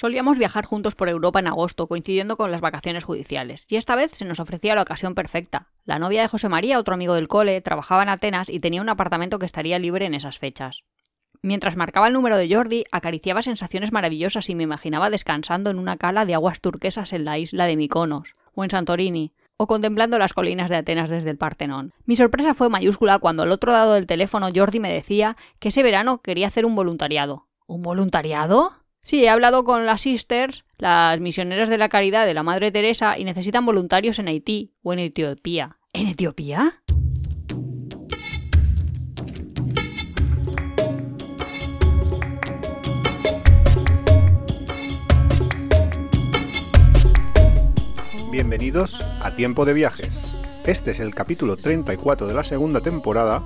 [0.00, 4.12] Solíamos viajar juntos por Europa en agosto, coincidiendo con las vacaciones judiciales, y esta vez
[4.12, 5.66] se nos ofrecía la ocasión perfecta.
[5.84, 8.88] La novia de José María, otro amigo del cole, trabajaba en Atenas y tenía un
[8.88, 10.84] apartamento que estaría libre en esas fechas.
[11.42, 15.98] Mientras marcaba el número de Jordi, acariciaba sensaciones maravillosas y me imaginaba descansando en una
[15.98, 20.32] cala de aguas turquesas en la isla de Mykonos, o en Santorini, o contemplando las
[20.32, 21.92] colinas de Atenas desde el Partenón.
[22.06, 25.82] Mi sorpresa fue mayúscula cuando al otro lado del teléfono Jordi me decía que ese
[25.82, 27.48] verano quería hacer un voluntariado.
[27.66, 28.79] ¿Un voluntariado?
[29.02, 33.18] Sí, he hablado con las Sisters, las misioneras de la caridad de la Madre Teresa,
[33.18, 35.78] y necesitan voluntarios en Haití o en Etiopía.
[35.92, 36.82] ¿En Etiopía?
[48.30, 50.14] Bienvenidos a Tiempo de Viajes.
[50.66, 53.42] Este es el capítulo 34 de la segunda temporada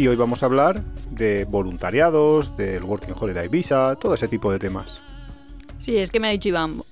[0.00, 4.58] y hoy vamos a hablar de voluntariados, del Working Holiday Visa, todo ese tipo de
[4.58, 4.98] temas.
[5.78, 6.82] Sí, es que me ha dicho Iván,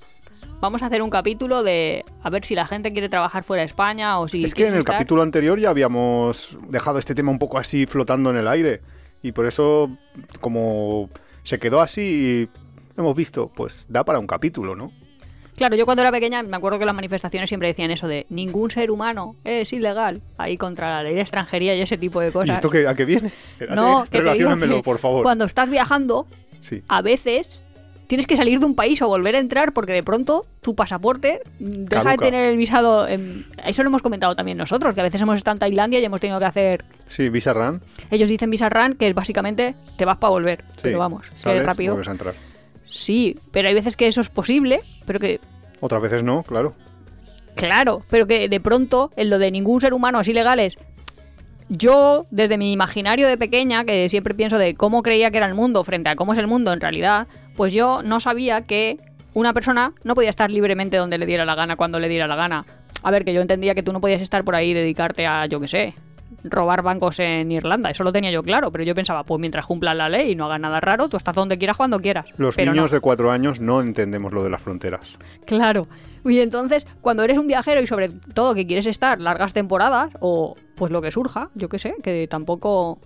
[0.61, 3.65] vamos a hacer un capítulo de a ver si la gente quiere trabajar fuera de
[3.65, 4.45] España o si...
[4.45, 4.97] Es que en el estar...
[4.97, 8.81] capítulo anterior ya habíamos dejado este tema un poco así flotando en el aire
[9.23, 9.89] y por eso
[10.39, 11.09] como
[11.41, 12.47] se quedó así
[12.95, 14.91] hemos visto, pues da para un capítulo, ¿no?
[15.59, 18.71] Claro, yo cuando era pequeña me acuerdo que las manifestaciones siempre decían eso de ningún
[18.71, 22.47] ser humano es ilegal ahí contra la ley de extranjería y ese tipo de cosas.
[22.49, 23.31] ¿Y esto qué, a qué viene?
[23.69, 24.21] No, que
[24.83, 25.21] por favor.
[25.23, 26.27] Cuando estás viajando,
[26.61, 26.81] Sí.
[26.87, 27.61] a veces
[28.07, 31.41] tienes que salir de un país o volver a entrar porque de pronto tu pasaporte
[31.59, 32.11] deja Caduca.
[32.11, 33.07] de tener el visado.
[33.07, 33.45] En...
[33.65, 36.19] Eso lo hemos comentado también nosotros, que a veces hemos estado en Tailandia y hemos
[36.21, 36.85] tenido que hacer.
[37.05, 37.81] Sí, Visa Run.
[38.09, 40.63] Ellos dicen visa run, que es básicamente te vas para volver.
[40.77, 40.79] Sí.
[40.83, 41.93] Pero vamos, que Sales, es rápido.
[41.95, 42.33] vuelves a entrar.
[42.89, 45.39] Sí, pero hay veces que eso es posible, pero que
[45.79, 46.73] Otras veces no, claro.
[47.55, 50.77] Claro, pero que de pronto en lo de ningún ser humano es ilegal es...
[51.71, 55.53] Yo, desde mi imaginario de pequeña, que siempre pienso de cómo creía que era el
[55.53, 58.97] mundo frente a cómo es el mundo en realidad, pues yo no sabía que
[59.35, 62.35] una persona no podía estar libremente donde le diera la gana, cuando le diera la
[62.35, 62.65] gana.
[63.03, 65.45] A ver, que yo entendía que tú no podías estar por ahí y dedicarte a,
[65.45, 65.93] yo qué sé,
[66.43, 67.89] robar bancos en Irlanda.
[67.89, 70.45] Eso lo tenía yo claro, pero yo pensaba, pues mientras cumplan la ley y no
[70.45, 72.25] hagan nada raro, tú estás donde quieras, cuando quieras.
[72.37, 72.75] Los Pero no.
[72.75, 75.17] niños de cuatro años no entendemos lo de las fronteras.
[75.45, 75.87] Claro.
[76.25, 80.55] Y entonces, cuando eres un viajero y sobre todo que quieres estar largas temporadas o
[80.75, 82.99] pues lo que surja, yo qué sé, que tampoco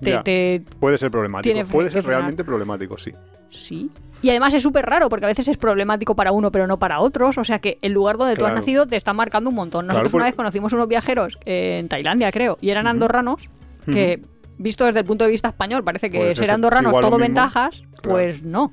[0.00, 0.10] te...
[0.10, 0.22] Ya.
[0.22, 1.58] te- Puede ser problemático.
[1.70, 2.20] Puede ser frenar.
[2.20, 3.12] realmente problemático, sí.
[3.50, 3.90] Sí.
[4.22, 7.00] Y además es súper raro porque a veces es problemático para uno pero no para
[7.00, 7.38] otros.
[7.38, 9.86] O sea que el lugar donde tú has nacido te está marcando un montón.
[9.86, 13.48] Claro, Nosotros una vez conocimos unos viajeros eh, en Tailandia, creo, y eran andorranos
[13.86, 14.20] que...
[14.62, 18.10] Visto desde el punto de vista español, parece que Pues ser andorranos todo ventajas, Claro.
[18.10, 18.70] pues no.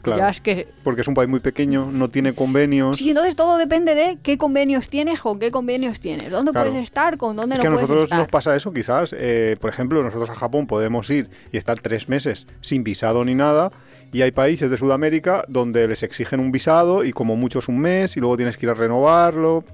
[0.00, 0.20] Claro.
[0.20, 2.98] Ya es que Porque es un país muy pequeño, no tiene convenios.
[2.98, 6.30] Sí, entonces todo depende de qué convenios tienes o qué convenios tienes.
[6.30, 6.70] ¿Dónde Claro.
[6.70, 7.18] puedes estar?
[7.18, 8.18] ¿Con dónde Es no que a nosotros estar?
[8.20, 9.12] nos pasa eso, quizás.
[9.18, 13.34] eh, por ejemplo, nosotros a Japón podemos ir y estar tres meses sin visado ni
[13.34, 13.72] nada.
[14.12, 17.78] Y hay países de Sudamérica donde les exigen un visado y como mucho es un
[17.78, 19.64] mes y luego tienes que ir a renovarlo.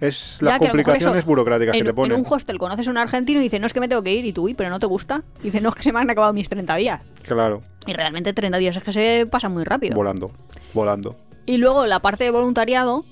[0.00, 2.18] Es Ya, las complicaciones eso, burocráticas en, que te en ponen.
[2.20, 4.24] un hostel conoces a un argentino y dice, no es que me tengo que ir,
[4.24, 5.22] y tú, uy, pero no te gusta.
[5.40, 7.02] Y dice, no, es que se me han acabado mis 30 días.
[7.22, 9.94] Claro, Y realmente 30 días es que se pasa muy rápido.
[9.94, 10.30] volando,
[10.72, 11.16] volando.
[11.44, 13.04] Y luego la parte de voluntariado,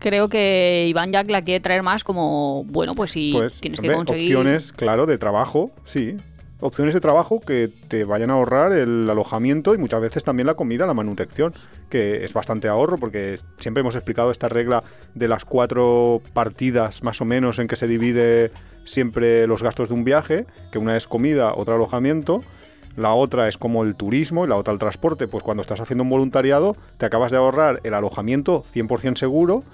[0.00, 3.90] creo que Iván Jack la quiere traer más como, bueno, pues si Pues, tienes que
[3.90, 4.36] conseguir...
[4.36, 6.16] opciones, claro, de trabajo, sí.
[6.60, 10.54] Opciones de trabajo que te vayan a ahorrar el alojamiento y muchas veces también la
[10.54, 11.52] comida, la manutención,
[11.90, 17.20] que es bastante ahorro porque siempre hemos explicado esta regla de las cuatro partidas más
[17.20, 18.50] o menos en que se divide
[18.84, 22.42] siempre los gastos de un viaje, que una es comida, otra alojamiento,
[22.96, 25.26] la otra es como el turismo y la otra el transporte.
[25.26, 29.64] Pues cuando estás haciendo un voluntariado te acabas de ahorrar el alojamiento 100% seguro,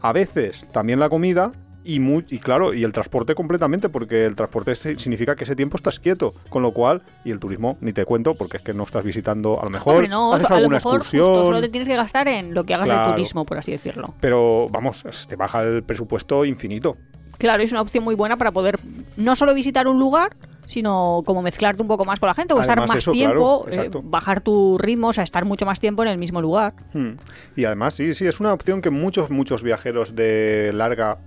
[0.00, 1.52] a veces también la comida
[1.96, 6.32] y, claro, y el transporte completamente, porque el transporte significa que ese tiempo estás quieto,
[6.48, 9.60] con lo cual, y el turismo ni te cuento, porque es que no estás visitando,
[9.60, 11.88] a lo mejor Hombre, no, haces a lo alguna mejor excursión, justo solo te tienes
[11.88, 13.12] que gastar en lo que hagas de Claro.
[13.12, 14.14] turismo, por así decirlo.
[14.20, 16.96] pero vamos, te baja el presupuesto infinito.
[17.38, 18.78] Claro, es una opción muy buena para poder
[19.16, 20.36] no solo visitar un lugar,
[20.66, 23.82] sino como mezclarte un poco más con la gente o estar más eso, tiempo, claro,
[23.82, 26.74] eh, bajar tu ritmo, o sea, estar mucho más tiempo en el mismo lugar.
[26.92, 27.12] Hmm.
[27.56, 31.18] Y además, sí, sí, es una opción que muchos, muchos viajeros de larga,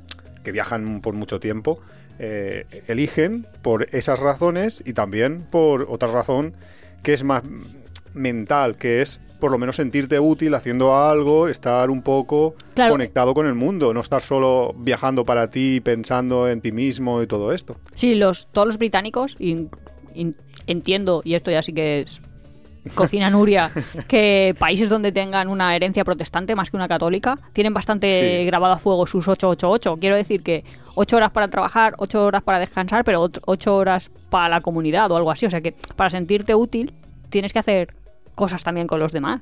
[0.44, 1.80] que viajan por mucho tiempo,
[2.20, 6.54] eh, eligen por esas razones y también por otra razón
[7.02, 7.44] que es más
[8.14, 12.92] mental, que es por lo menos sentirte útil haciendo algo, estar un poco Claro.
[12.92, 17.28] conectado con el mundo, no estar solo viajando para ti, pensando en ti mismo y
[17.28, 17.76] todo esto.
[17.96, 19.68] Sí, los, todos los británicos, y,
[20.14, 20.34] y
[20.68, 22.22] entiendo, y esto ya sí que es
[22.96, 23.72] cocina Nuria,
[24.08, 28.46] que países donde tengan una herencia protestante más que una católica, tienen bastante Sí.
[28.46, 29.98] grabado a fuego sus 888.
[30.00, 30.64] Quiero decir que
[30.96, 35.18] 8 horas para trabajar, 8 horas para descansar, pero 8 horas para la comunidad o
[35.18, 35.46] algo así.
[35.46, 36.94] O sea que para sentirte útil
[37.30, 37.94] tienes que hacer
[38.36, 39.42] cosas también con los demás.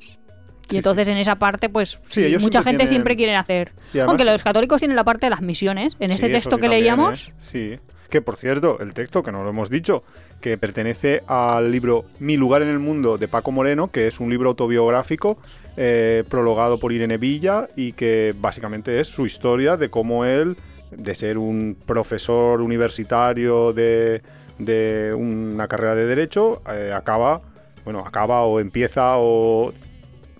[0.70, 3.74] Y entonces en esa parte, pues Sí, mucha gente tienen- siempre quieren hacer.
[3.90, 5.98] Además- Aunque los católicos tienen la parte de las misiones.
[6.00, 7.34] En este texto que también, leíamos, ¿eh?
[7.40, 7.80] Sí.
[8.12, 10.04] Que por cierto, el texto, que no lo hemos dicho,
[10.42, 14.30] que pertenece al libro Mi lugar en el mundo de Paco Moreno, que es un
[14.30, 15.38] libro autobiográfico
[15.78, 20.58] eh, prologado por Irene Villa y que básicamente es su historia de cómo él,
[20.92, 24.22] de ser un profesor universitario de,
[24.60, 27.42] de una carrera de derecho, eh, acaba,
[27.86, 29.72] bueno, acaba o empieza o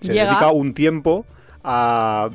[0.02, 1.24] se Llega- dedica un tiempo
[1.64, 2.28] a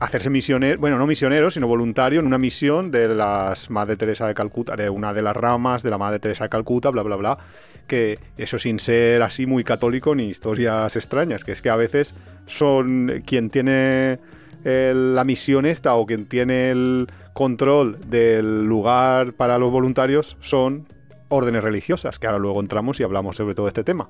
[0.00, 4.34] hacerse misionero, bueno, no misionero, sino voluntario en una misión de las Madre Teresa de
[4.34, 7.38] Calcuta, de una de las ramas de la Madre Teresa de Calcuta, bla, bla, bla,
[7.86, 12.14] que eso sin ser así muy católico ni historias extrañas, que es que a veces
[12.46, 14.18] son quien tiene
[14.64, 20.88] la misión esta o quien tiene el control del lugar para los voluntarios son
[21.28, 24.08] órdenes religiosas, que ahora luego entramos y hablamos sobre todo este tema.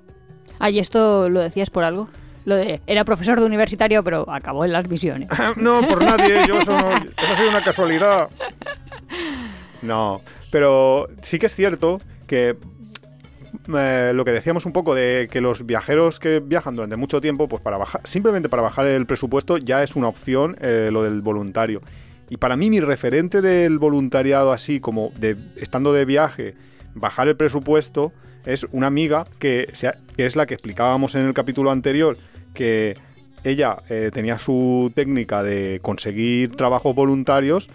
[0.60, 2.08] ay, esto lo decías por algo.
[2.44, 5.28] Lo de, era profesor de universitario, pero acabó en las misiones.
[5.56, 8.28] no, por nadie, yo eso no, eso ha sido una casualidad.
[9.82, 10.20] No,
[10.50, 12.56] pero sí que es cierto que
[13.76, 17.48] eh, lo que decíamos un poco de que los viajeros que viajan durante mucho tiempo,
[17.48, 21.20] pues para bajar, simplemente para bajar el presupuesto ya es una opción eh, lo del
[21.22, 21.82] voluntario.
[22.30, 26.54] Y para mí mi referente del voluntariado así como de estando de viaje,
[26.94, 28.12] bajar el presupuesto,
[28.46, 32.16] es una amiga que, se ha- que es la que explicábamos en el capítulo anterior,
[32.54, 32.96] que
[33.44, 37.68] ella eh, tenía su técnica de conseguir trabajos voluntarios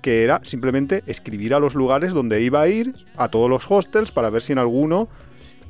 [0.00, 4.12] que era simplemente escribir a los lugares donde iba a ir, a todos los hostels,
[4.12, 5.08] para ver si en alguno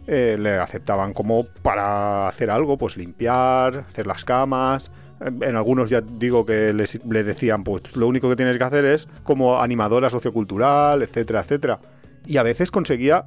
[0.07, 4.91] eh, le aceptaban como para hacer algo, pues limpiar, hacer las camas.
[5.21, 8.65] Eh, En algunos ya digo que les, le decían, pues lo único que tienes que
[8.65, 11.81] hacer es como animadora sociocultural, etcétera, etcétera.
[12.27, 13.25] Y a veces conseguía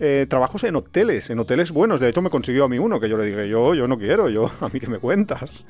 [0.00, 2.00] eh, trabajos en hoteles, en hoteles buenos.
[2.00, 4.28] De hecho, me consiguió a mí uno, que yo le dije, yo, yo no quiero,
[4.28, 5.64] yo, a mí que me cuentas.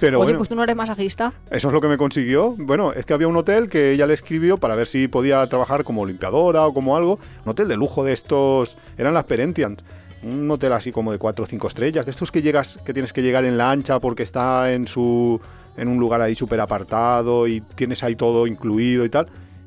[0.00, 0.38] Pero Oye, bueno.
[0.38, 1.32] pues tú no eres masajista.
[1.50, 2.54] Eso es lo que me consiguió.
[2.56, 5.82] Bueno, es que había un hotel que ella le escribió para ver si podía trabajar
[5.82, 7.18] como limpiadora o como algo.
[7.44, 8.78] Un hotel de lujo de estos.
[8.96, 9.82] Eran las Perentians.
[10.22, 12.06] Un hotel así como de 4 o 5 estrellas.
[12.06, 15.40] De estos que llegas, que tienes que llegar en la ancha porque está en su.
[15.76, 19.26] en un lugar ahí súper apartado y tienes ahí todo incluido y tal.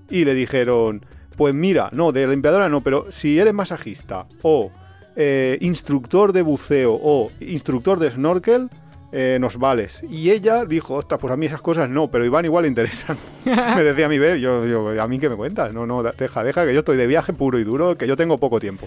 [0.09, 1.05] Y le dijeron.
[1.41, 4.71] Pues mira, no, de limpiadora no, pero si eres masajista o
[5.15, 8.69] eh, instructor de buceo o instructor de snorkel,
[9.11, 10.03] eh, nos vales.
[10.07, 13.17] Y ella dijo, ostras, pues a mí esas cosas no, pero Iván igual le interesan.
[13.43, 16.43] me decía a mí, ve, yo, yo, a mí que me cuentas, no, no, deja,
[16.43, 18.85] deja, que yo estoy de viaje puro y duro, que yo tengo poco tiempo.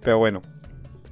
[0.00, 0.42] Pero bueno,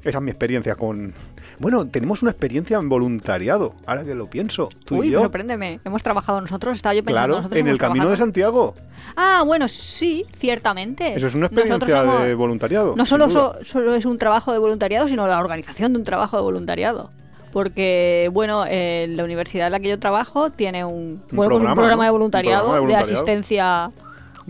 [0.05, 1.12] esa es mi experiencia con...
[1.58, 5.20] Bueno, tenemos una experiencia en voluntariado, ahora que lo pienso, tú Uy, y yo.
[5.20, 5.81] sorpréndeme.
[5.85, 7.26] Hemos trabajado nosotros, estaba yo pensando.
[7.26, 8.75] Claro, nosotros en el Camino de Santiago.
[9.17, 11.14] Ah, bueno, sí, ciertamente.
[11.14, 12.94] Eso es una experiencia de voluntariado.
[12.97, 16.37] No solo, so- solo es un trabajo de voluntariado, sino la organización de un trabajo
[16.38, 17.11] de voluntariado.
[17.53, 21.75] Porque, bueno, eh, la universidad en la que yo trabajo tiene un, bueno, pues un
[21.75, 22.03] programa ¿no?
[22.05, 23.91] de Un voluntariado, programa de asistencia.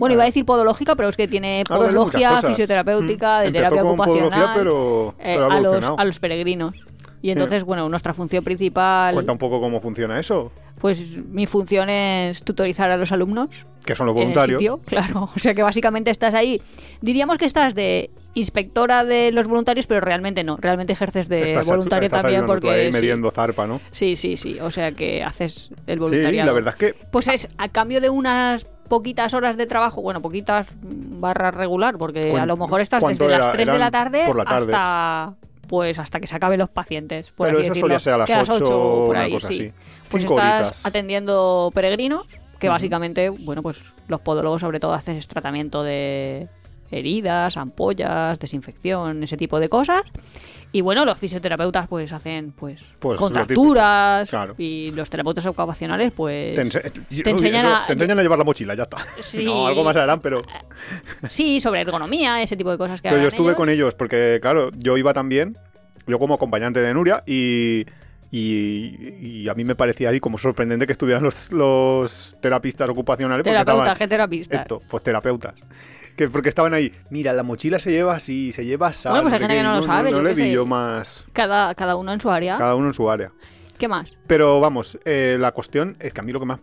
[0.00, 3.42] Bueno, iba a decir podológica, pero es que tiene podología, fisioterapéutica, Mm.
[3.44, 6.74] de terapia ocupacional pero, eh, pero a, los, a los peregrinos.
[7.22, 10.50] Y entonces, bueno, nuestra función principal, Cuenta un poco cómo funciona eso,
[10.80, 10.98] pues
[11.28, 13.50] mi función es tutorizar a los alumnos
[13.84, 14.58] que son los voluntarios.
[14.58, 15.28] sitio, claro.
[15.36, 16.62] O sea que básicamente estás ahí.
[17.02, 20.56] Diríamos que estás de inspectora de los voluntarios, pero realmente no.
[20.56, 23.10] Realmente ejerces de Estás- voluntario estás también tú porque ahí sí.
[23.34, 23.80] zarpa, ¿no?
[23.90, 24.58] sí, sí, sí.
[24.60, 26.46] O sea que haces el Sí, voluntariado.
[26.46, 30.20] la verdad es que Pues es a cambio de unas poquitas horas de trabajo, bueno,
[30.20, 33.38] poquitas barras regular, porque ¿Cuán- a lo mejor estás desde era?
[33.38, 34.74] las 3 de la tarde, por la tarde.
[34.74, 35.34] hasta
[35.68, 37.30] pues hasta que se acaben los pacientes.
[37.30, 37.86] por Pero eso decirlo.
[37.86, 39.54] solía ser a las Que 8 ocho, por una ahí, cosa sí.
[39.54, 39.72] así.
[40.10, 40.84] Pues Cinco estás horitas.
[40.86, 42.26] atendiendo peregrinos,
[42.58, 46.48] que básicamente, bueno, pues los podólogos sobre todo hacen ese tratamiento de
[46.90, 50.02] heridas, ampollas, desinfección, ese tipo de cosas.
[50.72, 54.54] Y bueno, los fisioterapeutas pues hacen pues, Pues contracturas claro.
[54.56, 58.44] y los terapeutas ocupacionales pues te, ense- enseñan eso, a- te enseñan a llevar la
[58.44, 58.98] mochila, ya está.
[59.22, 59.44] Sí.
[59.50, 60.42] No, algo más harán, pero,
[61.28, 63.56] sí, sobre ergonomía, ese tipo de cosas que pero yo estuve ellos.
[63.56, 65.56] con ellos porque, claro, yo iba también,
[66.06, 67.86] yo como acompañante de Nuria y...
[68.32, 73.42] Y, y a mí me parecía ahí como sorprendente que estuvieran los, los terapistas ocupacionales.
[73.42, 74.56] Terapeutas, ¿qué terapista?
[74.60, 75.54] Esto, pues terapeutas.
[76.20, 79.08] Que porque estaban ahí, mira, la mochila se lleva así, se lleva así.
[79.08, 81.24] Bueno, pues hay gente que no lo sabe, No, yo le vi yo más.
[81.32, 82.58] Cada, cada uno en su área.
[82.58, 83.32] Cada uno en su área.
[83.78, 84.18] ¿Qué más?
[84.26, 86.58] Pero vamos, eh, la cuestión es que a mí lo que más.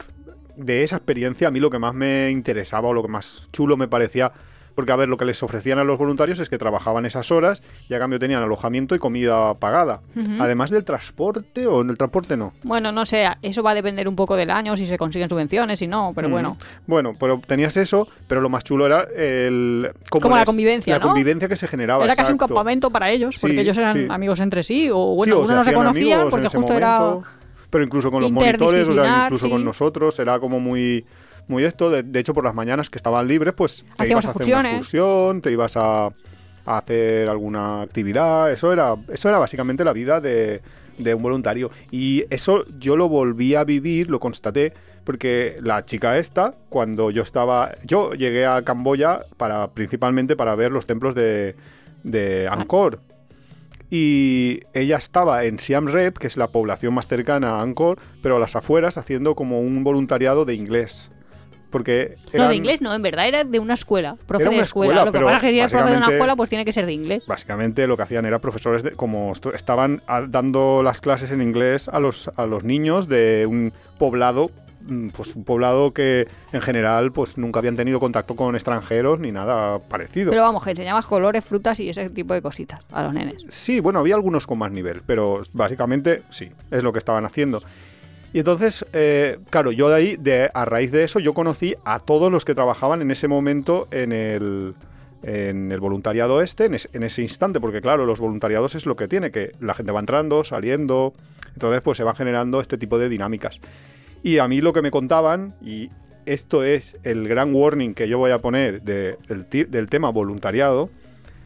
[0.56, 3.78] De esa experiencia, a mí lo que más me interesaba o lo que más chulo
[3.78, 4.32] me parecía.
[4.78, 7.64] Porque, a ver, lo que les ofrecían a los voluntarios es que trabajaban esas horas
[7.90, 10.02] y a cambio tenían alojamiento y comida pagada.
[10.40, 12.54] Además del transporte, o en el transporte no.
[12.62, 15.80] Bueno, no sé, eso va a depender un poco del año, si se consiguen subvenciones,
[15.80, 16.58] si no, pero bueno.
[16.86, 19.90] Bueno, pero tenías eso, pero lo más chulo era el.
[20.12, 21.08] Como la convivencia, La ¿no?
[21.08, 22.06] convivencia que se generaba.
[22.06, 24.06] Era casi un campamento para ellos, porque Sí, ellos eran sí.
[24.12, 27.28] amigos entre sí, o bueno, Sí, o algunos no se en porque justo era momento.
[27.72, 31.04] pero incluso con los monitores, o sea, incluso con nosotros, era como muy
[31.48, 31.90] muy esto.
[31.90, 34.56] De, de hecho, por las mañanas que estaban libres, pues te Hacíamos ibas a hacer
[34.56, 38.52] una excursión, te ibas a, a hacer alguna actividad.
[38.52, 40.62] Eso era, eso era básicamente la vida de,
[40.98, 41.72] de un voluntario.
[41.92, 44.74] Y eso yo lo volví a vivir, lo constaté,
[45.04, 47.76] porque la chica esta, cuando yo estaba.
[47.84, 51.56] Yo llegué a Camboya para principalmente para ver los templos de,
[52.04, 53.00] de Angkor.
[53.90, 58.36] Y ella estaba en Siam Reap, que es la población más cercana a Angkor, pero
[58.36, 61.10] a las afueras haciendo como un voluntariado de inglés.
[61.70, 64.16] Porque No, eran- de inglés no, en verdad era de una escuela.
[64.26, 64.92] Profe Era de una escuela.
[64.94, 66.72] escuela, Lo que pero pasa que si eres profe de una escuela, pues tiene que
[66.72, 67.24] ser de inglés.
[67.28, 72.00] Básicamente lo que hacían era profesores de, como estaban dando las clases en inglés a
[72.00, 74.50] los, a los niños de un poblado,
[74.88, 79.32] mm, pues un poblado que en general pues nunca habían tenido contacto con extranjeros ni
[79.34, 80.30] nada parecido.
[80.32, 83.44] Pero vamos, que enseñabas colores, frutas y ese tipo de cositas a los nenes.
[83.50, 87.62] Sí, bueno, había algunos con más nivel, pero básicamente sí, es lo que estaban haciendo.
[88.34, 92.00] Y entonces, eh, claro, yo de ahí, de, a raíz de eso, yo conocí a
[92.00, 94.76] todos los que trabajaban en ese momento en el,
[95.24, 99.08] en el voluntariado este, en, en ese instante, porque claro, los voluntariados es lo que
[99.08, 101.14] tiene, que la gente va entrando, saliendo,
[101.54, 103.60] entonces pues se van generando este tipo de dinámicas.
[104.24, 105.90] Y a mí lo que me contaban, y
[106.26, 110.90] esto es el gran warning que yo voy a poner de- del del tema voluntariado,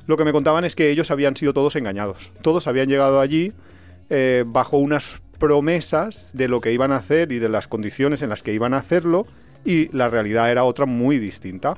[0.07, 2.31] lo que me contaban es que ellos habían sido todos engañados.
[2.41, 3.53] Todos habían llegado allí
[4.09, 8.29] eh, bajo unas promesas de lo que iban a hacer y de las condiciones en
[8.29, 9.25] las que iban a hacerlo
[9.65, 11.77] y la realidad era otra muy distinta.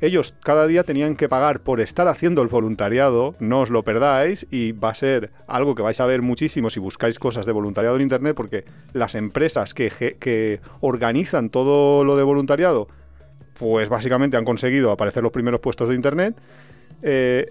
[0.00, 4.48] Ellos cada día tenían que pagar por estar haciendo el voluntariado, no os lo perdáis
[4.50, 7.94] y va a ser algo que vais a ver muchísimo si buscáis cosas de voluntariado
[7.94, 12.88] en Internet porque las empresas que, organizan todo lo de voluntariado
[13.56, 16.34] pues básicamente han conseguido aparecer los primeros puestos de Internet
[17.02, 17.46] eh,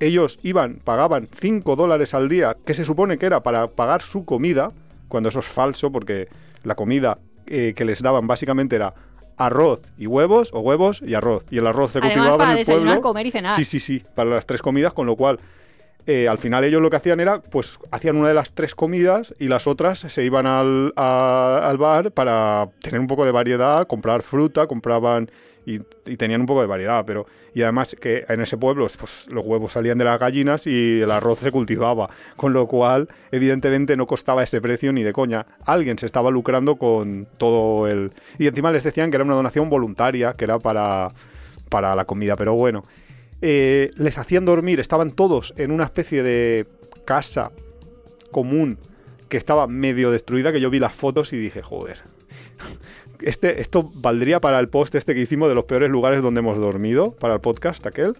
[0.00, 4.24] ellos iban, pagaban 5 dólares al día, que se supone que era para pagar su
[4.24, 4.72] comida,
[5.08, 6.28] cuando eso es falso, porque
[6.64, 8.94] la comida eh, que les daban básicamente era
[9.36, 11.44] arroz y huevos, o huevos y arroz.
[11.50, 13.00] Y el arroz se Además, cultivaba para en el pueblo.
[13.00, 13.52] comer y cenar.
[13.52, 15.38] Sí, sí, sí, para las tres comidas, con lo cual
[16.06, 19.34] eh, al final ellos lo que hacían era, pues hacían una de las tres comidas
[19.38, 24.22] y las otras se iban al, al bar para tener un poco de variedad, comprar
[24.22, 25.30] fruta, compraban
[25.66, 29.26] y, y tenían un poco de variedad, pero y además que en ese pueblo pues
[29.32, 33.96] los huevos salían de las gallinas y el arroz se cultivaba, con lo cual evidentemente
[33.96, 35.44] no costaba ese precio ni de coña.
[35.64, 39.68] Alguien se estaba lucrando con todo el y encima les decían que era una donación
[39.70, 41.08] voluntaria, que era para
[41.68, 42.82] para la comida, pero bueno,
[43.42, 46.66] eh, les hacían dormir, estaban todos en una especie de
[47.04, 47.52] casa
[48.30, 48.78] común
[49.28, 51.98] que estaba medio destruida, que yo vi las fotos y dije, joder,
[53.20, 56.58] este, esto valdría para el post este que hicimos de los peores lugares donde hemos
[56.58, 58.14] dormido, para el podcast aquel.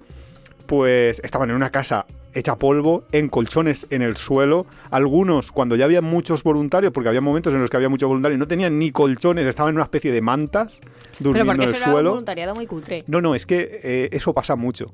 [0.67, 4.66] Pues estaban en una casa hecha polvo, en colchones en el suelo.
[4.90, 8.38] Algunos, cuando ya había muchos voluntarios, porque había momentos en los que había muchos voluntarios,
[8.38, 11.76] no tenían ni colchones, estaban en una especie de mantas, Pero durmiendo porque en eso
[11.76, 12.11] el era un suelo.
[12.11, 13.05] voluntariado muy cutre.
[13.07, 14.93] No, no, es que eh, eso pasa mucho.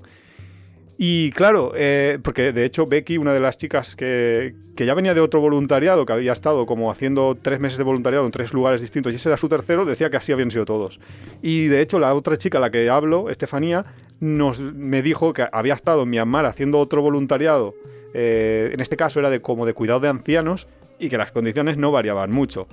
[0.99, 5.14] Y claro, eh, porque de hecho Becky, una de las chicas que, que ya venía
[5.14, 8.80] de otro voluntariado, que había estado como haciendo tres meses de voluntariado en tres lugares
[8.80, 11.00] distintos, y ese era su tercero, decía que así habían sido todos.
[11.42, 13.84] Y de hecho la otra chica a la que hablo, Estefanía,
[14.23, 17.75] me dijo que había estado en Myanmar haciendo otro voluntariado,
[18.14, 21.76] eh, en este caso era de como de cuidado de ancianos, y que las condiciones
[21.76, 22.69] no variaban mucho.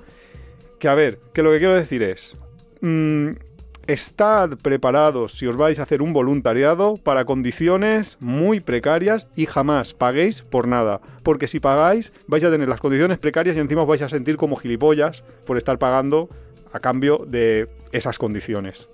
[0.77, 2.35] Que a ver, que lo que quiero decir es...
[2.81, 3.31] mm,
[3.89, 9.95] Estad preparados si os vais a hacer un voluntariado para condiciones muy precarias y jamás
[9.95, 11.01] paguéis por nada.
[11.23, 14.37] Porque si pagáis vais a tener las condiciones precarias y encima os vais a sentir
[14.37, 16.29] como gilipollas por estar pagando
[16.71, 18.87] a cambio de esas condiciones.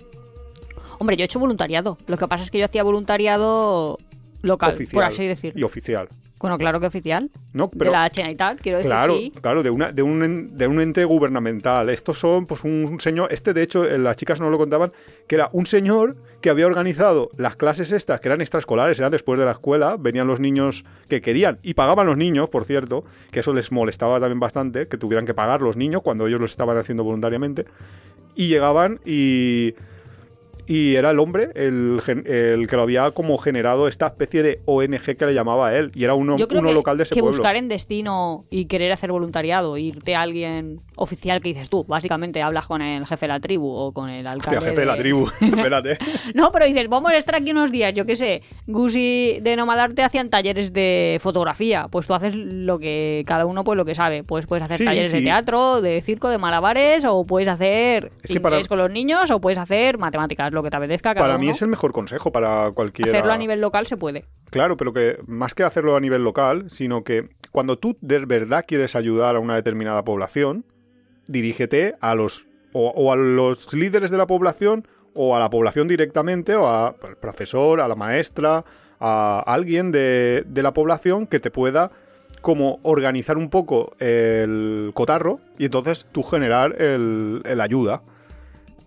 [0.98, 1.98] Hombre, yo he hecho voluntariado.
[2.06, 3.98] Lo que pasa es que yo hacía voluntariado
[4.42, 5.58] local, oficial por así decirlo.
[5.60, 6.08] y oficial.
[6.38, 7.30] Bueno, claro que oficial.
[7.54, 7.70] ¿no?
[7.72, 9.32] de la Generalitat, quiero decir, Claro, sí.
[9.40, 11.88] claro, de, una, de, un, de un ente gubernamental.
[11.88, 13.32] Estos son, pues, un señor.
[13.32, 14.92] Este, de hecho, eh, las chicas no lo contaban,
[15.26, 19.38] que era un señor que había organizado las clases estas, que eran extraescolares, eran después
[19.38, 23.40] de la escuela, venían los niños que querían y pagaban los niños, por cierto, que
[23.40, 26.76] eso les molestaba también bastante, que tuvieran que pagar los niños cuando ellos los estaban
[26.76, 27.64] haciendo voluntariamente.
[28.34, 29.74] Y llegaban y.
[30.66, 35.16] Y era el hombre el, el que lo había como generado esta especie de ONG
[35.16, 35.90] que le llamaba a él.
[35.94, 37.36] Y era uno, Yo creo uno que, local de ese que pueblo.
[37.38, 42.42] buscar en destino y querer hacer voluntariado, irte a alguien oficial que dices tú, básicamente
[42.42, 44.56] hablas con el jefe de la tribu o con el alcalde.
[44.58, 45.28] Hostia, jefe de la tribu.
[45.40, 45.98] Espérate.
[46.34, 48.42] No, pero dices, vamos a estar aquí unos días, yo qué sé.
[48.66, 51.86] Gusi de Nomadarte hacían talleres de fotografía.
[51.90, 54.24] Pues tú haces lo que cada uno pues lo que sabe.
[54.24, 58.32] Pues puedes hacer Sí, talleres de teatro, de circo, de malabares, o puedes hacer Es
[58.32, 61.14] que para- con los niños, o puedes hacer matemáticas, lo que te apetezca.
[61.14, 63.12] Cada Para mí es el mejor consejo para cualquiera.
[63.12, 64.24] Hacerlo a nivel local se puede.
[64.50, 68.64] Claro, pero que más que hacerlo a nivel local, sino que cuando tú de verdad
[68.66, 70.64] quieres ayudar a una determinada población,
[71.28, 75.88] dirígete a los o, o a los líderes de la población o a la población
[75.88, 78.64] directamente o al profesor, a la maestra,
[79.00, 81.90] a alguien de, de la población que te pueda
[82.42, 88.02] como organizar un poco el cotarro y entonces tú generar el, el ayuda.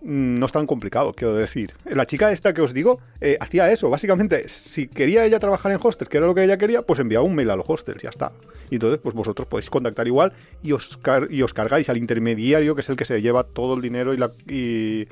[0.01, 1.73] No es tan complicado, quiero decir.
[1.85, 3.89] La chica esta que os digo eh, hacía eso.
[3.89, 7.25] Básicamente, si quería ella trabajar en hostels, que era lo que ella quería, pues enviaba
[7.25, 8.31] un mail a los hostels, ya está.
[8.69, 10.31] Y entonces, pues vosotros podéis contactar igual
[10.63, 10.97] y os,
[11.29, 14.17] y os cargáis al intermediario, que es el que se lleva todo el dinero y,
[14.17, 15.07] la, y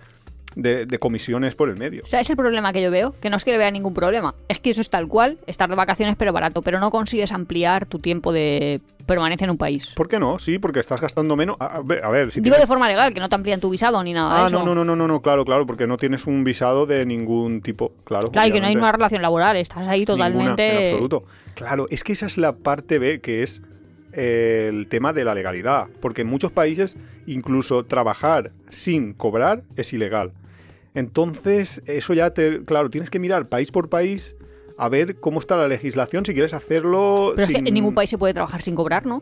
[0.56, 2.04] de, de comisiones por el medio.
[2.04, 3.94] O sea, es el problema que yo veo, que no es que le vea ningún
[3.94, 7.32] problema, es que eso es tal cual, estar de vacaciones pero barato, pero no consigues
[7.32, 9.88] ampliar tu tiempo de permanencia en un país.
[9.96, 10.38] ¿Por qué no?
[10.38, 11.56] Sí, porque estás gastando menos.
[11.60, 13.70] A, ver, a ver, si Digo tienes- de forma legal, que no te amplían tu
[13.72, 14.64] visado ni nada de Ah, eso.
[14.64, 17.94] no, no, no, no, no, claro, claro, porque no tienes un visado de ningún tipo,
[18.04, 18.30] claro.
[18.32, 18.84] Claro, y que no hay obviamente.
[18.84, 20.88] una relación laboral, estás ahí Ninguna, totalmente...
[20.90, 21.24] en absoluto.
[21.56, 23.62] Claro, es que esa es la parte B, que es
[24.14, 25.88] eh, el tema de la legalidad.
[26.02, 26.96] Porque en muchos países,
[27.26, 30.34] incluso trabajar sin cobrar es ilegal.
[30.96, 32.64] Entonces, eso ya te.
[32.64, 34.36] Claro, tienes que mirar país por país
[34.78, 37.34] a ver cómo está la legislación si quieres hacerlo.
[37.36, 39.22] Pero es que en ningún país se puede trabajar sin cobrar, ¿no?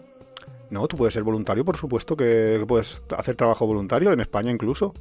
[0.69, 4.93] No, tú puedes ser voluntario, por supuesto que puedes hacer trabajo voluntario, en España incluso.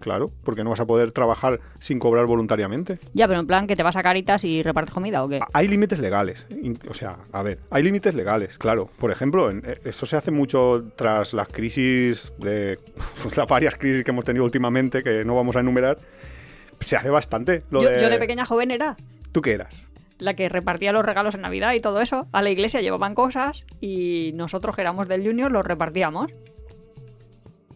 [0.00, 2.98] Claro, porque no vas a poder trabajar sin cobrar voluntariamente.
[3.14, 5.38] Ya, pero en plan que te vas a Caritas y repartes comida o qué.
[5.52, 6.44] Hay límites legales.
[6.90, 8.90] O sea, a ver, hay límites legales, claro.
[8.98, 12.76] Por ejemplo, en- eh, eso se hace mucho tras las crisis de.
[13.36, 15.96] las varias crisis que hemos tenido últimamente, que no vamos a enumerar.
[16.80, 17.62] Se hace bastante.
[17.70, 18.00] Lo Yo, de...
[18.00, 18.96] yo de pequeña joven era
[19.30, 19.86] ¿Tú qué eras?
[20.22, 22.22] La que repartía los regalos en Navidad y todo eso.
[22.32, 26.30] A la iglesia llevaban cosas y nosotros que éramos del Junior los repartíamos.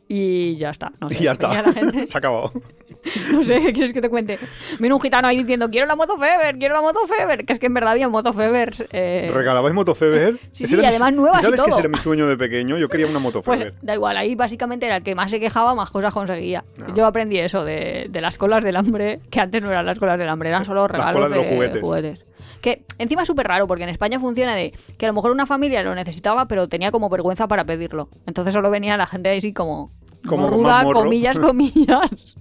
[0.09, 0.93] Y ya está.
[1.00, 1.49] No sé, Y ya está.
[1.62, 2.53] la gente- se ha acabado.
[3.33, 4.38] no sé, ¿qué quieres que te cuente?
[4.79, 7.45] Viene un gitano ahí diciendo, quiero la moto Feber, quiero la moto Feber.
[7.45, 8.87] Que es que en verdad había moto Feber.
[8.93, 10.38] eh, ¿Regalabais Motofeber?
[10.53, 11.81] Sí, Ese sí, era y además nuevas y ¿Sabes que ese todo.
[11.81, 12.79] era mi sueño de pequeño?
[12.79, 13.75] Yo quería una Pues Motofeber.
[13.83, 16.62] da igual, ahí básicamente era el que más se quejaba, más cosas conseguía.
[16.79, 16.95] No.
[16.95, 20.19] Yo aprendí eso de, de las colas del hambre, que antes no eran las colas
[20.19, 21.47] del hambre, eran solo regalos colas de los
[21.82, 22.26] juguetes.
[22.67, 25.47] Que encima es súper raro, porque en España funciona de que a lo mejor una
[25.47, 28.09] familia lo necesitaba, pero tenía como vergüenza para pedirlo.
[28.26, 29.89] Entonces solo venía la gente así como,
[30.26, 32.35] Como ruda, comillas, comillas.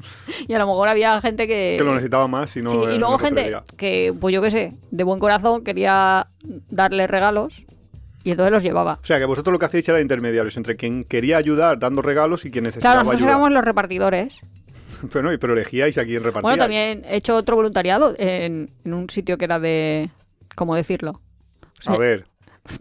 [0.48, 1.76] y a lo mejor había gente que...
[1.78, 2.72] que lo necesitaba más y no.
[2.72, 3.64] Sí, y luego no gente pedía.
[3.78, 6.26] que, pues yo qué sé, de buen corazón quería
[6.72, 7.64] darle regalos
[8.24, 8.94] y entonces los llevaba.
[9.04, 12.46] O sea, que vosotros lo que hacéis era intermediarios entre quien quería ayudar dando regalos
[12.46, 13.30] y quien necesitaba Claro, nosotros ayuda.
[13.34, 14.34] éramos los repartidores.
[15.12, 16.44] Pero, no, pero elegíais a quién repartíais.
[16.44, 20.10] Bueno, también he hecho otro voluntariado en, en un sitio que era de...
[20.56, 21.22] ¿Cómo decirlo?
[21.86, 22.26] A ver,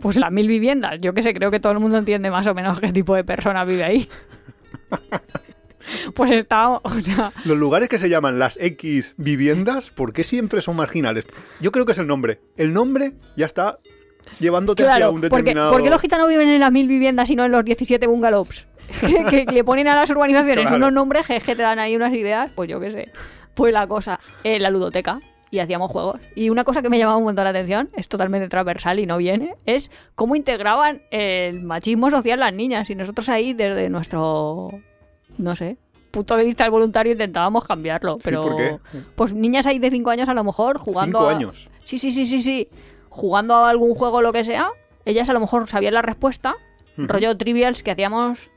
[0.01, 1.01] Pues las mil viviendas.
[1.01, 3.25] Yo qué sé, creo que todo el mundo entiende más o menos qué tipo de
[3.25, 4.09] persona vive ahí.
[6.15, 6.81] pues estaba...
[6.83, 11.27] O sea, los lugares que se llaman las X viviendas, ¿por qué siempre son marginales?
[11.61, 12.41] Yo creo que es el nombre.
[12.57, 13.79] El nombre ya está
[14.41, 15.73] llevándote hacia claro, un porque, determinado...
[15.73, 18.67] ¿por qué los gitanos viven en las mil viviendas y no en los 17 bungalows?
[19.31, 20.77] que, que le ponen a las urbanizaciones Claro.
[20.77, 23.13] unos nombres que, que te dan ahí unas ideas, pues yo qué sé.
[23.55, 25.21] Pues la cosa, eh, la ludoteca.
[25.51, 26.21] Y hacíamos juegos.
[26.35, 29.19] Y una cosa que me llamaba un montón la atención, es totalmente transversal y no
[29.19, 32.91] viene, es cómo integraban el machismo social las niñas.
[32.91, 34.71] Y nosotros ahí, desde nuestro,
[35.39, 35.77] no sé,
[36.11, 38.15] punto de vista del voluntario, intentábamos cambiarlo.
[38.15, 38.79] Sí, Pero, ¿por qué?
[39.15, 41.69] pues niñas ahí de 5 años a lo mejor jugando Cinco a- años.
[41.85, 42.69] Sí, sí, sí, sí, sí.
[43.15, 44.71] Jugando a algún juego o lo que sea,
[45.05, 46.57] ellas a lo mejor sabían la respuesta.
[46.99, 47.07] Ujú.
[47.07, 48.51] Rollo trivials que hacíamos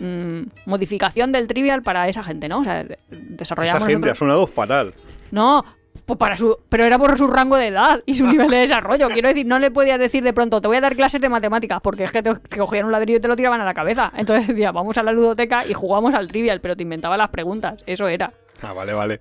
[0.00, 2.60] mm, modificación del trivial para esa gente, ¿no?
[2.60, 4.94] O sea, de- Esa desarrollamos gente ha sonado fatal.
[5.32, 5.64] No,
[6.04, 6.56] pues para su...
[6.68, 9.08] pero era por su rango de edad y su nivel de desarrollo.
[9.08, 11.80] Quiero decir, no le podía decir de pronto, te voy a dar clases de matemáticas,
[11.82, 14.12] porque es que te, te cogían un ladrillo y te lo tiraban a la cabeza.
[14.16, 17.82] Entonces decía, vamos a la ludoteca y jugamos al trivial, pero te inventaba las preguntas.
[17.86, 18.32] Eso era.
[18.62, 19.20] Ah, vale, vale.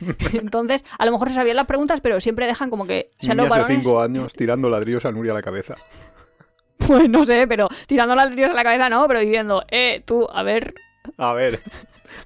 [0.32, 3.46] Entonces, a lo mejor se sabían las preguntas, pero siempre dejan como que sean los
[3.46, 3.76] de varones.
[3.76, 5.76] 5 años tirando ladrillos a Nuria a la cabeza.
[6.86, 10.42] Pues no sé, pero tirando ladrillos a la cabeza no, pero diciendo, eh, tú, a
[10.42, 10.74] ver.
[11.16, 11.60] A ver,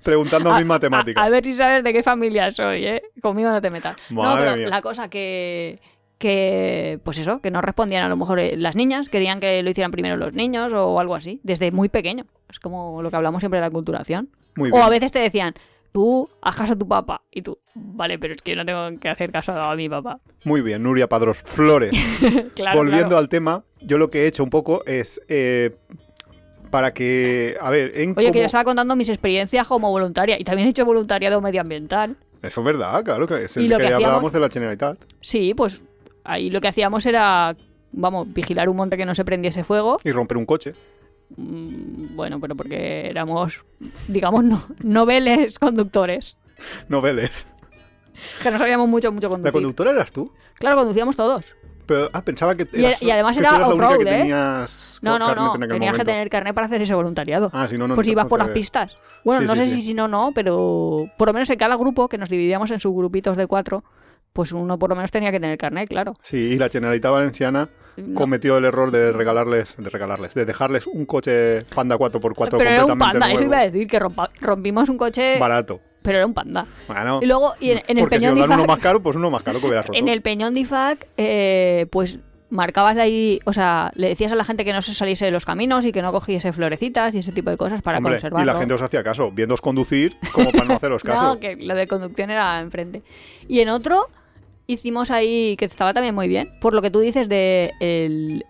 [0.02, 1.22] preguntando a, mis matemáticas.
[1.22, 3.02] A, ver si sabes de qué familia soy, eh.
[3.20, 3.96] Conmigo no te metas.
[4.09, 4.68] no, Madre pero mía.
[4.68, 5.79] la cosa que.
[6.18, 9.68] Que, pues eso, que no respondían a lo mejor eh, las niñas, querían que lo
[9.68, 12.24] hicieran primero los niños o algo así, desde muy pequeño.
[12.48, 14.31] Es como lo que hablamos siempre de la culturación.
[14.55, 14.83] Muy O bien.
[14.87, 15.52] a veces te decían,
[15.96, 17.22] tú haz caso a tu papá.
[17.30, 20.20] Y tú, vale, pero es que yo no tengo que hacer caso a mi papá.
[20.44, 21.90] Muy bien, Nuria Padros Flores.
[22.54, 23.16] claro, Volviendo claro.
[23.16, 25.74] al tema, yo lo que he hecho un poco es eh,
[26.70, 30.44] para que, a ver, en Oye, que yo estaba contando mis experiencias como voluntaria y
[30.44, 32.14] también he hecho voluntariado medioambiental.
[32.42, 34.50] Eso es verdad, claro, que es Y el lo que, que hacíamos- hablábamos de la
[34.50, 34.98] Generalitat.
[35.22, 35.80] Sí, pues
[36.24, 37.56] ahí lo que hacíamos era,
[37.92, 39.96] vamos, vigilar un monte que no se prendiese fuego.
[40.04, 40.74] Y romper un coche.
[41.36, 43.64] Mm, Bueno, pero porque éramos,
[44.08, 46.36] digamos, no, noveles conductores.
[46.88, 47.46] No veles.
[48.42, 49.52] Que no sabíamos mucho, mucho ¿La conducir.
[49.52, 50.32] conductora eras tú?
[50.54, 51.42] Claro, conducíamos todos.
[51.84, 54.04] Pero, ah, pensaba que Y- eras- y además que era la off-road, ¿eh?
[54.04, 55.52] tenías No, no, no.
[55.68, 57.50] Tenías que tener carnet para hacer ese voluntariado.
[57.52, 58.96] Ah, si no, no pues no ibas por las pistas.
[59.24, 59.74] Bueno, Sí, no sí, sé sí.
[59.76, 62.80] si si no, no, pero por lo menos en cada grupo, que nos dividíamos en
[62.80, 63.84] subgrupitos de cuatro,
[64.32, 66.14] pues uno por lo menos tenía que tener carnet, claro.
[66.22, 68.14] Sí, y la Generalitat Valenciana No.
[68.14, 72.85] cometió el error de regalarles, de regalarles, de dejarles un coche Panda 4x4 pero era
[72.85, 75.80] un panda, eso nuevo, iba a decir, que rompa- rompimos un coche, barato.
[76.02, 76.66] pero era un panda.
[76.87, 79.16] Bueno, Y luego, y en, en el si Peñón dan de uno más caro, pues
[79.16, 79.98] uno más caro que hubieras roto.
[79.98, 84.44] En el Peñón de Ifac, eh, pues marcabas ahí, o sea, le decías a la
[84.44, 87.32] gente que no se saliese de los caminos y que no cogiese florecitas y ese
[87.32, 88.44] tipo de cosas para Hombre, conservarlo.
[88.44, 91.24] y la gente os hacía caso, viéndoos conducir como para no haceros caso.
[91.24, 93.02] No, que lo de conducción era enfrente.
[93.48, 94.09] Y en otro
[94.66, 98.44] hicimos ahí, que estaba también muy bien, por lo que tú dices de el-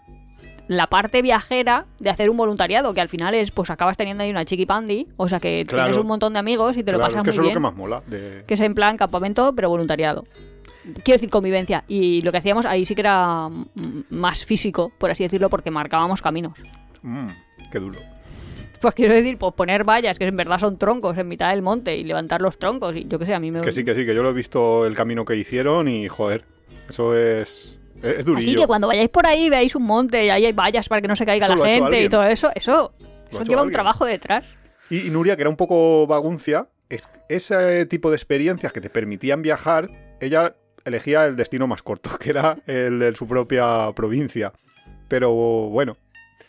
[0.68, 4.30] la parte viajera de hacer un voluntariado, que al final es, pues acabas teniendo ahí
[4.30, 5.84] una chiqui pandi, o sea que Claro.
[5.84, 7.36] tienes un montón de amigos y te lo Claro, pasas es que muy eso es
[7.38, 7.54] lo bien.
[7.54, 8.02] que más mola.
[8.06, 10.24] de- Que es en plan campamento, pero voluntariado.
[11.04, 11.84] Quiero decir, convivencia.
[11.88, 13.64] Y lo que hacíamos ahí sí que era mm,
[14.10, 16.54] más físico, por así decirlo, porque marcábamos caminos.
[17.02, 17.26] Mm,
[17.70, 17.98] qué duro.
[18.80, 21.96] Pues quiero decir, pues poner vallas, que en verdad son troncos en mitad del monte,
[21.96, 23.60] y levantar los troncos, y yo qué sé, a mí me...
[23.60, 26.44] Que sí, que sí, que yo lo he visto el camino que hicieron y, joder,
[26.88, 27.78] eso es...
[28.02, 28.50] Es, es durillo.
[28.50, 31.08] Así que cuando vayáis por ahí veáis un monte y ahí hay vallas para que
[31.08, 32.92] no se caiga Eso la gente y todo eso, eso,
[33.30, 34.44] eso lleva un trabajo detrás.
[34.90, 38.90] Y, y Nuria, que era un poco vaguncia, es, ese tipo de experiencias que te
[38.90, 44.52] permitían viajar, ella elegía el destino más corto, que era el de su propia provincia.
[45.08, 45.96] Pero bueno,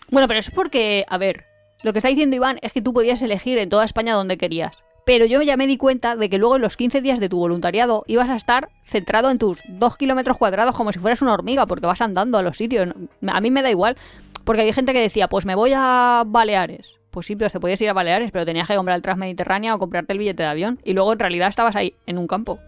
[0.09, 1.45] Bueno, pero eso es porque, a ver,
[1.83, 4.75] lo que está diciendo Iván es que tú podías elegir en toda España donde querías.
[5.05, 7.37] Pero yo ya me di cuenta de que luego en los 15 días de tu
[7.37, 11.65] voluntariado ibas a estar centrado en tus 2 kilómetros cuadrados como si fueras una hormiga,
[11.65, 12.89] porque vas andando a los sitios.
[13.25, 13.95] A mí me da igual,
[14.43, 16.95] porque hay gente que decía, pues me voy a Baleares.
[17.11, 19.79] Pues sí, pero te podías ir a Baleares, pero tenías que comprar el Transmediterráneo o
[19.79, 20.79] comprarte el billete de avión.
[20.83, 22.59] Y luego en realidad estabas ahí, en un campo.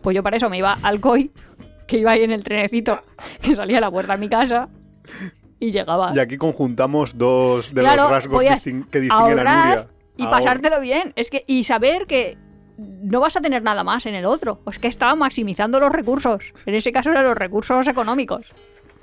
[0.00, 1.32] Pues yo para eso me iba al COI,
[1.88, 3.02] que iba ahí en el trenecito,
[3.42, 4.68] que salía a la puerta de mi casa
[5.60, 6.12] y llegaba.
[6.14, 8.44] y aquí conjuntamos dos de Claro, los rasgos
[8.90, 9.88] que distinguen a Nuria.
[10.16, 11.12] y pasártelo bien.
[11.16, 12.36] Es que, y saber que
[12.76, 14.60] no vas a tener nada más en el otro.
[14.70, 16.52] Es que estaba maximizando los recursos.
[16.66, 18.46] En ese caso eran los recursos económicos.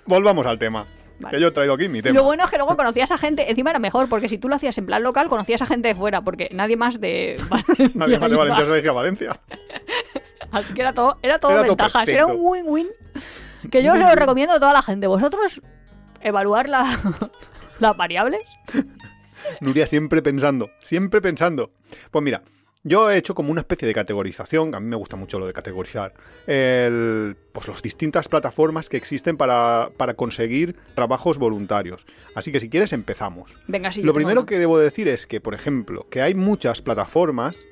[0.06, 0.86] Volvamos al tema.
[1.20, 1.38] Vale.
[1.38, 2.18] Que yo he traído aquí mi tema.
[2.18, 4.56] lo bueno es que luego conocías a gente, encima era mejor, porque si tú lo
[4.56, 7.38] hacías en plan local, conocías a gente de fuera, porque nadie más de
[7.94, 8.36] Nadie más de.
[8.36, 9.40] Valencia se a Valencia.
[10.52, 12.88] Así que era todo, era todo Era todo ventajas, era un win-win.
[13.72, 15.06] Que yo se lo recomiendo a toda la gente.
[15.08, 15.62] Vosotros,
[16.24, 17.30] evaluar la-
[17.80, 18.44] las variables.
[19.60, 21.72] Nuria siempre pensando, siempre pensando.
[22.12, 22.44] Pues mira,
[22.84, 25.48] yo he hecho como una especie de categorización, que a mí me gusta mucho lo
[25.48, 26.14] de categorizar,
[26.48, 32.06] el, pues las distintas plataformas que existen para, para conseguir trabajos voluntarios.
[32.36, 33.52] Así que si quieres empezamos.
[33.68, 34.02] Venga, sí.
[34.04, 37.66] Lo primero que debo decir es que, por ejemplo, que hay muchas plataformas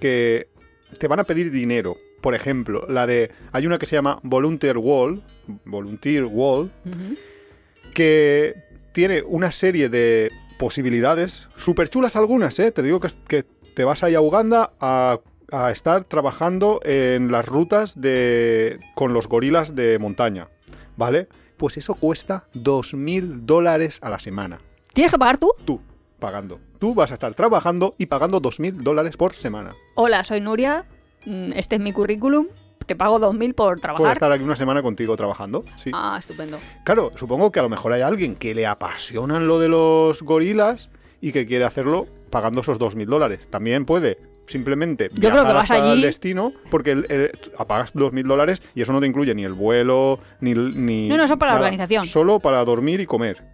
[0.00, 0.48] que
[0.98, 1.96] te van a pedir dinero.
[2.20, 3.30] Por ejemplo, la de.
[3.52, 5.22] Hay una que se llama Volunteer Wall.
[5.66, 6.72] Volunteer Wall.
[7.94, 8.54] Que
[8.92, 11.48] tiene una serie de posibilidades.
[11.56, 12.70] Súper chulas algunas, ¿eh?
[12.72, 13.42] Te digo que, que
[13.74, 15.18] te vas ahí a Uganda a,
[15.52, 18.78] a estar trabajando en las rutas de.
[18.94, 20.48] con los gorilas de montaña.
[20.96, 21.28] ¿Vale?
[21.56, 24.58] Pues eso cuesta 2.000 dólares a la semana
[24.92, 25.52] ¿Tienes que pagar tú?
[25.64, 25.80] tú
[26.20, 26.58] pagando.
[26.78, 29.74] Tú vas a estar trabajando y pagando 2.000 dólares por semana.
[29.94, 30.84] Hola, soy Nuria.
[31.26, 32.46] mm, Este es mi currículum.
[32.86, 34.12] Te pago 2.000 por Por trabajar.
[34.12, 35.64] estar aquí una semana contigo trabajando.
[35.76, 35.90] Sí.
[35.94, 36.58] Ah, estupendo.
[36.84, 40.90] Claro, supongo que a lo mejor hay alguien que le apasionan lo de los gorilas
[41.20, 43.46] y que quiere hacerlo pagando esos 2.000 dólares.
[43.48, 47.30] También puede simplemente Yo creo que vas hasta allí- el destino porque el- el-
[47.66, 50.52] pagas 2.000 dólares y eso no te incluye ni el vuelo ni...
[50.52, 52.04] ni No, no, eso para la organización.
[52.04, 53.53] Solo para dormir y comer.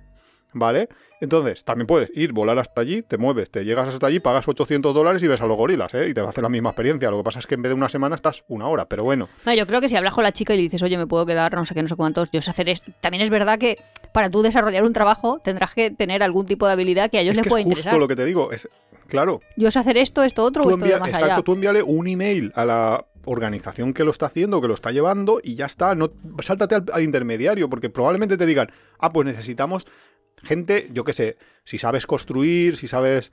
[0.53, 0.89] ¿Vale?
[1.21, 4.95] Entonces, también puedes ir, volar hasta allí, te mueves, te llegas hasta allí, pagas 800
[4.95, 6.09] dólares y ves a los gorilas, ¿eh?
[6.09, 7.11] Y te va a hacer la misma experiencia.
[7.11, 9.29] Lo que pasa es que en vez de una semana estás una hora, pero bueno.
[9.45, 11.27] No, yo creo que si hablas con la chica y le dices, oye, me puedo
[11.27, 12.91] quedar no sé qué, no sé cuántos, yo sé hacer esto.
[13.01, 13.79] También es verdad que
[14.13, 17.33] para tú desarrollar un trabajo tendrás que tener algún tipo de habilidad que a ellos
[17.33, 18.01] es les que pueda es justo interesar.
[18.01, 18.51] lo que te digo.
[18.51, 18.67] Es,
[19.07, 21.43] claro, Yo sé hacer esto, esto, otro tú o esto envía- de más exacto, allá.
[21.43, 25.41] tú envíale un email a la organización que lo está haciendo, que lo está llevando,
[25.45, 25.95] y ya está.
[25.95, 26.11] No,
[26.41, 29.87] sáltate al, al intermediario, porque probablemente te digan, ah, pues necesitamos
[30.43, 33.33] gente, yo qué sé, si sabes construir, si sabes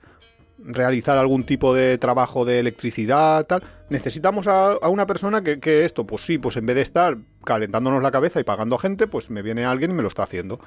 [0.58, 6.06] realizar algún tipo de trabajo de electricidad, tal, necesitamos a, una persona que, que esto,
[6.06, 9.30] pues sí, pues en vez de estar calentándonos la cabeza y pagando a gente, pues
[9.30, 10.58] me viene alguien y me lo está haciendo.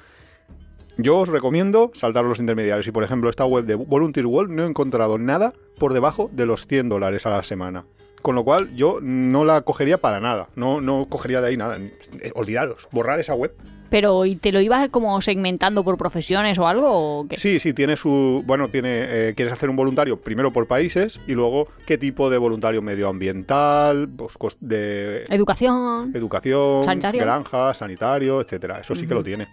[0.98, 2.86] Yo os recomiendo saltar los intermediarios.
[2.86, 6.46] Y por ejemplo, esta web de Volunteer World no he encontrado nada por debajo de
[6.46, 7.86] los 100 dólares a la semana.
[8.22, 10.48] Con lo cual yo no la cogería para nada.
[10.54, 11.76] No, no cogería de ahí nada.
[11.78, 13.52] Eh, olvidaros, borrar esa web.
[13.90, 16.86] Pero, ¿y te lo ibas como segmentando por profesiones o algo?
[17.20, 17.36] O qué?
[17.36, 18.42] Sí, sí, tiene su.
[18.46, 18.88] Bueno, tiene.
[19.28, 24.08] eh, quieres hacer un voluntario primero por países y luego qué tipo de voluntario medioambiental,
[24.08, 26.12] pues, de Educación.
[26.14, 27.20] educación, Sanitario.
[27.20, 28.80] granja, sanitario, etcétera.
[28.80, 29.48] Eso sí que lo tiene.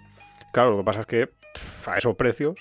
[0.54, 1.30] Claro, lo que pasa es que
[1.88, 2.56] a esos precios,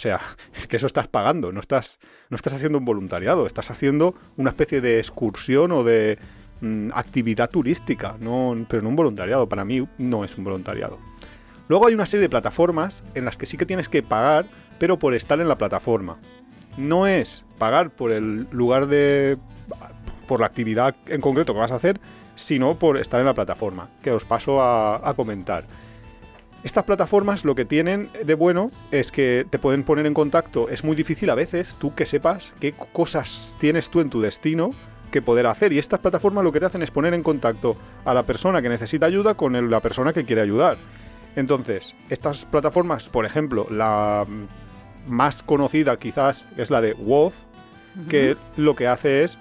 [0.00, 0.18] o sea,
[0.54, 1.98] es que eso estás pagando, no estás,
[2.30, 6.18] no estás haciendo un voluntariado, estás haciendo una especie de excursión o de
[6.62, 9.46] mm, actividad turística, no, pero no un voluntariado.
[9.46, 10.98] Para mí no es un voluntariado.
[11.68, 14.46] Luego hay una serie de plataformas en las que sí que tienes que pagar,
[14.78, 16.16] pero por estar en la plataforma.
[16.78, 19.36] No es pagar por el lugar de.
[20.26, 22.00] por la actividad en concreto que vas a hacer,
[22.36, 25.66] sino por estar en la plataforma, que os paso a, a comentar.
[26.62, 30.68] Estas plataformas lo que tienen de bueno es que te pueden poner en contacto.
[30.68, 34.72] Es muy difícil a veces tú que sepas qué cosas tienes tú en tu destino
[35.10, 35.72] que poder hacer.
[35.72, 38.68] Y estas plataformas lo que te hacen es poner en contacto a la persona que
[38.68, 40.76] necesita ayuda con la persona que quiere ayudar.
[41.36, 44.26] Entonces, estas plataformas, por ejemplo, la
[45.06, 47.34] más conocida quizás es la de WOF,
[48.08, 49.38] que lo que hace es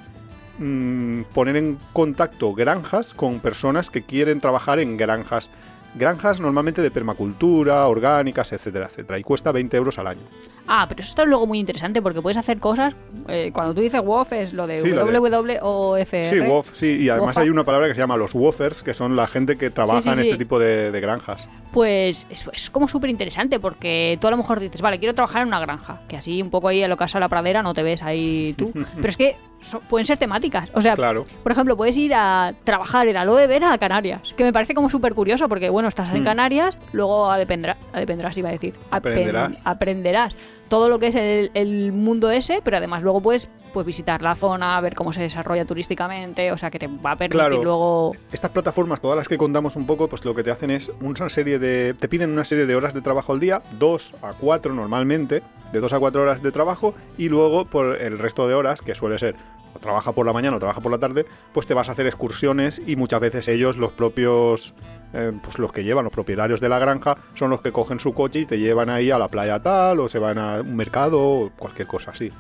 [0.57, 5.49] mm, poner en contacto granjas con personas que quieren trabajar en granjas.
[5.95, 9.17] Granjas normalmente de permacultura, orgánicas, etcétera, etcétera.
[9.19, 10.21] Y cuesta 20 euros al año.
[10.67, 12.93] Ah, pero eso está luego muy interesante porque puedes hacer cosas.
[13.27, 16.25] eh, cuando tú dices WOF es lo de Sí, WWOFR.
[16.29, 16.97] Sí, WOF, sí.
[17.01, 17.41] Y además Wofa.
[17.41, 20.09] hay una palabra que se llama los woofers, que son la gente que trabaja sí,
[20.09, 21.47] en este tipo de, de granjas.
[21.71, 25.43] Pues es, es como súper interesante porque tú a lo mejor dices, vale, quiero trabajar
[25.43, 27.73] en una granja, que así un poco ahí a lo que a la pradera no
[27.75, 28.71] te ves ahí tú.
[28.95, 30.69] Pero es que so- pueden ser temáticas.
[30.73, 31.25] O sea, Claro.
[31.43, 34.89] por ejemplo, puedes ir a trabajar el aloe vera a Canarias, que me parece como
[34.89, 36.25] súper curioso porque, bueno, estás en Mm.
[36.25, 39.61] Canarias, luego aprenderás, aprenderás iba a decir, Aprenderás.
[39.63, 40.35] aprenderás
[40.69, 44.35] todo lo que es el, el mundo ese, pero además luego puedes pues, visitar la
[44.35, 47.63] zona, ver cómo se desarrolla turísticamente, o sea, que te va a permitir Claro.
[47.63, 48.15] luego...
[48.31, 51.29] Estas plataformas, todas las que contamos un poco, pues lo que te hacen es una
[51.29, 51.93] serie de.
[51.93, 55.79] Te piden una serie de horas de trabajo al día, dos a cuatro normalmente, de
[55.79, 59.19] dos a cuatro horas de trabajo, y luego por el resto de horas, que suele
[59.19, 59.35] ser
[59.75, 62.07] o trabaja por la mañana o trabaja por la tarde, pues te vas a hacer
[62.07, 64.73] excursiones y muchas veces ellos, los propios.
[65.13, 68.13] Eh, pues los que llevan, los propietarios de la granja, son los que cogen su
[68.13, 71.21] coche y te llevan ahí a la playa tal, o se van a un mercado,
[71.21, 72.31] o cualquier cosa así.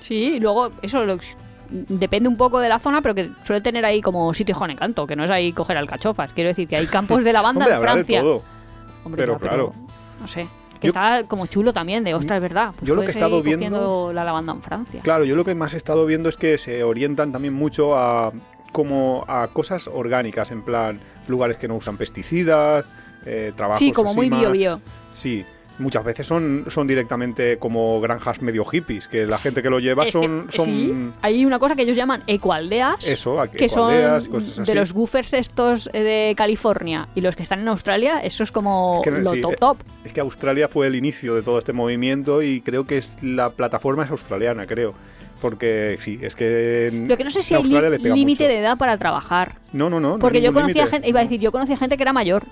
[0.00, 1.18] Sí, y luego eso lo-
[1.68, 5.06] depende un poco de la zona, pero que suele tener ahí como sitio Juan Encanto,
[5.06, 6.32] que no es ahí coger alcachofas.
[6.32, 8.18] Quiero decir que hay campos de lavanda en Francia.
[8.18, 8.42] de todo.
[9.04, 9.72] Hombre, pero claro.
[10.20, 10.48] No sé.
[10.80, 12.72] Que Yo- está como chulo también, de ostras, es verdad.
[12.76, 15.00] Pues yo lo que he estado viendo- la lavanda en Francia.
[15.02, 18.30] Claro, yo lo que más he estado viendo es que se orientan también mucho a
[18.76, 22.92] como a cosas orgánicas, en plan lugares que no usan pesticidas,
[23.24, 24.82] eh, trabajos sí, como así muy más- bio-bio.
[25.12, 25.46] Sí,
[25.78, 30.06] muchas veces son, son directamente como granjas medio hippies, que la gente que lo lleva
[30.06, 33.06] son, son sí, hay una cosa que ellos llaman ecoaldeas.
[33.08, 34.70] eso, a- que son ecoaldeas y cosas así.
[34.72, 38.52] de los goofers estos eh, de California y los que están en Australia, eso es
[38.52, 39.76] como Es que no- lo sí, top eh, top.
[40.04, 43.48] Es que Australia fue el inicio de todo este movimiento y creo que es la
[43.50, 44.92] plataforma es australiana, creo.
[45.40, 48.96] Porque sí, es que en, Lo que no sé si hay límite de edad para
[48.96, 49.56] trabajar.
[49.72, 50.18] No, no, no.
[50.18, 52.44] Porque yo conocía gente, iba a decir, yo conocía gente que era mayor.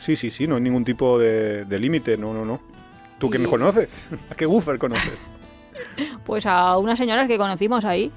[0.00, 2.60] Sí, sí, sí, no hay ningún tipo de, de límite, no, no, no.
[3.18, 4.04] ¿Tú Y- conoces?
[4.30, 5.20] ¿A qué Woofer conoces?
[6.26, 8.12] Pues a unas señoras que conocimos ahí.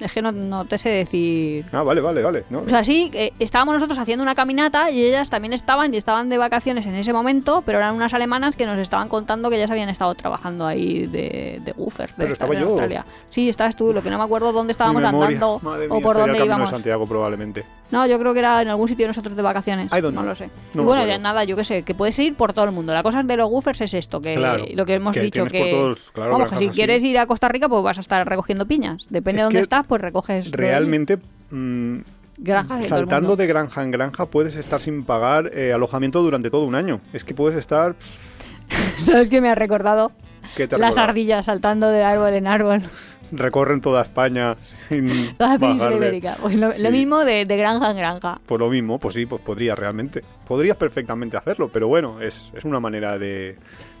[0.00, 1.64] Es que no, no te sé decir.
[1.72, 2.44] Ah, vale, vale, vale.
[2.50, 5.96] No, O sea, sí, eh, estábamos nosotros haciendo una caminata y ellas también estaban y
[5.96, 9.56] estaban de vacaciones en ese momento, pero eran unas alemanas que nos estaban contando que
[9.56, 12.16] ellas habían estado trabajando ahí de, de woofers.
[12.16, 12.66] de Pero estaba en yo.
[12.68, 13.04] Australia.
[13.30, 16.20] Sí, estabas tú, lo que no me acuerdo dónde estábamos andando madre o por el
[16.22, 16.70] dónde Camino íbamos.
[16.70, 17.64] de Santiago probablemente.
[17.90, 19.90] No, yo creo que era en algún sitio de nosotros de vacaciones.
[20.12, 20.50] No lo sé.
[20.72, 22.92] No y bueno, ya nada, yo qué sé, que puedes ir por todo el mundo.
[22.92, 25.58] La cosa de los woofers es esto, que Claro, lo que hemos que dicho que...
[25.58, 26.74] por todos, claro, vamos, que si así.
[26.74, 29.06] quieres ir a Costa Rica, pues vas a estar recogiendo piñas.
[29.10, 30.50] Depende Es de dónde estás, pues recoges...
[30.50, 31.18] Realmente,
[31.50, 31.98] mm,
[32.36, 36.64] Granjas de saltando de granja en granja, puedes estar sin pagar eh, alojamiento durante todo
[36.64, 37.00] un año.
[37.12, 37.94] Es que puedes estar...
[38.98, 40.12] ¿Sabes qué me ha recordado?
[40.56, 42.82] ¿Qué te Las ardillas saltando de árbol en árbol.
[43.32, 44.56] Recorren toda España
[44.88, 46.36] sin Toda la península ibérica.
[46.40, 48.40] Pues lo, mismo de, de granja en granja.
[48.46, 50.22] Pues lo mismo, pues sí, pues podrías realmente.
[50.46, 53.56] Podrías perfectamente hacerlo, pero bueno, es, es una manera de,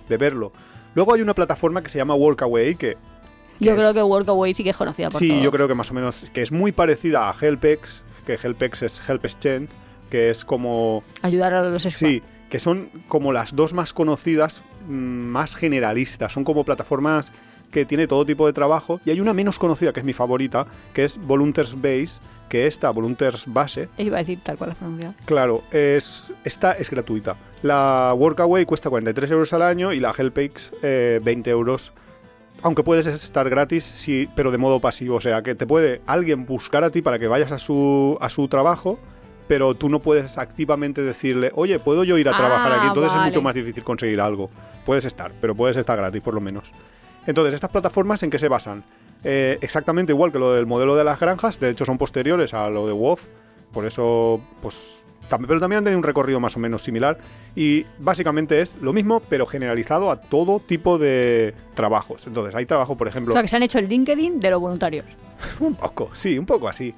[0.08, 0.52] de verlo.
[0.94, 2.96] Luego hay una plataforma que se llama Workaway, que
[3.60, 5.40] Yo es- creo que Workaway sí que es conocida por sí, todo.
[5.42, 9.02] yo creo que más o menos, que es muy parecida a Helpex, que Helpex es
[9.08, 9.68] Help Exchange,
[10.10, 11.02] que es como...
[11.22, 11.90] Ayudar a los spa.
[12.08, 16.32] Sí, que son como las dos más conocidas, mm, más generalistas.
[16.32, 17.32] Son como plataformas
[17.70, 19.00] que tiene todo tipo de trabajo.
[19.04, 22.90] Y hay una menos conocida, que es mi favorita, que es Volunteers Base, que esta,
[22.90, 25.14] Volunteers Base, Iba a decir tal cual la pronunciado.
[25.24, 27.34] claro, es, esta es gratuita.
[27.62, 31.92] La Workaway cuesta 43 euros al año y la Helpex eh, 20 euros
[32.62, 35.16] aunque puedes estar gratis, sí, pero de modo pasivo.
[35.16, 38.30] O sea, que te puede alguien buscar a ti para que vayas a su, a
[38.30, 38.98] su trabajo,
[39.46, 42.86] pero tú no puedes activamente decirle, oye, ¿puedo yo ir a trabajar Ah, aquí?
[42.88, 43.24] Entonces vale.
[43.24, 44.48] es mucho más difícil conseguir algo.
[44.86, 46.70] Puedes estar, pero puedes estar gratis por lo menos.
[47.26, 48.84] Entonces, ¿estas plataformas en qué se basan?
[49.22, 52.68] Eh, exactamente igual que lo del modelo de las granjas, de hecho son posteriores a
[52.68, 53.18] lo de WoW,
[53.72, 57.18] por eso, pues, pero también han tenido un recorrido más o menos similar
[57.56, 62.26] y básicamente es lo mismo, pero generalizado a todo tipo de trabajos.
[62.26, 64.60] Entonces, hay trabajo, por O ejemplo, sea, que se han hecho el LinkedIn de los
[64.60, 65.06] voluntarios.
[65.60, 66.94] un poco, sí, un poco así.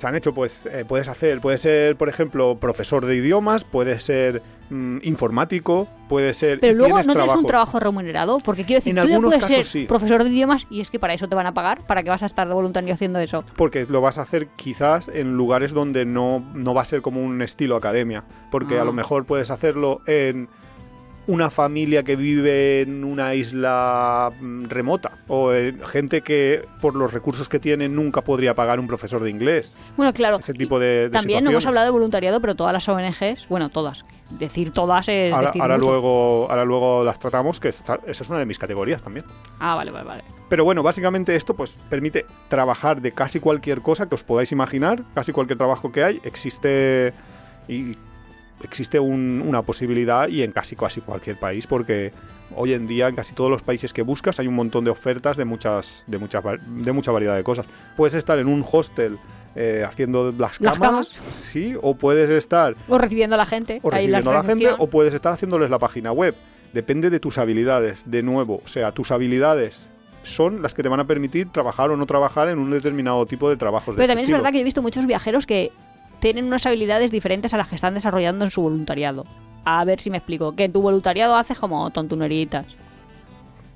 [0.00, 4.00] Se han hecho, pues, eh, puedes hacer, puede ser, por ejemplo, profesor de idiomas, puede
[4.00, 6.58] ser mm, informático, puede ser...
[6.60, 9.34] Pero luego no tienes tienes un trabajo remunerado, porque quiero decir, En tú ya algunos
[9.34, 9.86] puedes casos ser sí.
[9.86, 12.22] profesor de idiomas y es que para eso te van a pagar, para que vas
[12.22, 13.44] a estar de voluntario haciendo eso.
[13.56, 17.22] Porque lo vas a hacer quizás en lugares donde no, no va a ser como
[17.22, 18.24] un estilo academia.
[18.50, 18.82] Porque Ah.
[18.82, 20.48] a lo mejor puedes hacerlo en
[21.26, 25.12] una familia que vive en una isla mm, remota.
[25.28, 29.30] O en gente que por los recursos que tiene nunca podría pagar un profesor de
[29.30, 29.76] inglés.
[29.96, 30.38] Bueno, claro.
[30.38, 33.68] Ese tipo de, de También no hemos hablado de voluntariado, pero todas las ONGs, bueno,
[33.68, 34.04] todas.
[34.30, 35.32] Decir todas es.
[35.32, 35.86] Ahora, decir ahora mucho.
[35.90, 39.24] luego, ahora luego las tratamos, que está- esa es una de mis categorías también.
[39.58, 40.24] Ah, vale, vale, vale.
[40.48, 45.02] Pero bueno, básicamente esto pues permite trabajar de casi cualquier cosa que os podáis imaginar,
[45.14, 47.12] casi cualquier trabajo que hay, existe
[47.68, 47.96] y
[48.62, 52.12] existe un- una posibilidad y en casi casi cualquier país porque
[52.56, 55.36] hoy en día en casi todos los países que buscas hay un montón de ofertas
[55.36, 57.66] de muchas de muchas de mucha variedad de cosas.
[57.96, 59.18] Puedes estar en un hostel
[59.56, 61.20] eh, haciendo las Las camas, camas.
[61.34, 63.80] sí, o puedes estar O recibiendo a la gente.
[63.82, 66.34] o recibiendo a la gente o puedes estar haciéndoles la página web.
[66.72, 68.62] Depende de tus habilidades, de nuevo.
[68.64, 69.88] O sea, tus habilidades
[70.22, 73.50] son las que te van a permitir trabajar o no trabajar en un determinado tipo
[73.50, 73.94] de trabajos.
[73.96, 75.72] Pero también es verdad que yo he visto muchos viajeros que
[76.20, 79.24] tienen unas habilidades diferentes a las que están desarrollando en su voluntariado.
[79.64, 80.54] A ver si me explico.
[80.54, 82.64] Que en tu voluntariado haces como tontuneritas.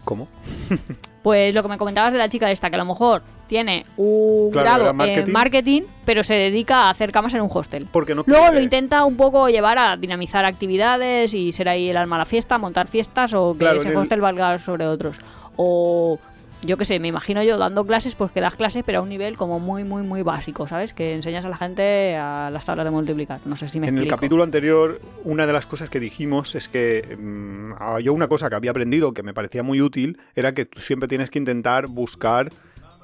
[0.05, 0.29] ¿Cómo?
[1.25, 4.51] Pues lo que me comentabas de la chica esta, que a lo mejor tiene un
[4.53, 5.23] Claro, grado marketing.
[5.27, 7.89] en marketing, pero se dedica a hacer camas en un hostel.
[7.91, 11.97] Porque no Luego lo intenta un poco llevar a dinamizar actividades y ser ahí el
[11.97, 14.87] alma a la fiesta, montar fiestas o que Claro, ese en el- hostel valga sobre
[14.87, 15.17] otros.
[15.57, 16.19] O
[16.67, 19.09] yo qué sé, me imagino yo dando clases, pues que das clases pero a un
[19.09, 20.95] nivel como muy, muy, muy básico, ¿sabes?
[20.95, 23.41] Que enseñas a la gente a las tablas de multiplicar.
[23.45, 26.69] No sé si me En el capítulo anterior, una de las cosas que dijimos es
[26.69, 30.55] que mm, ah, yo una cosa que había aprendido que me parecía muy útil era
[30.55, 32.51] que tú siempre tienes que intentar buscar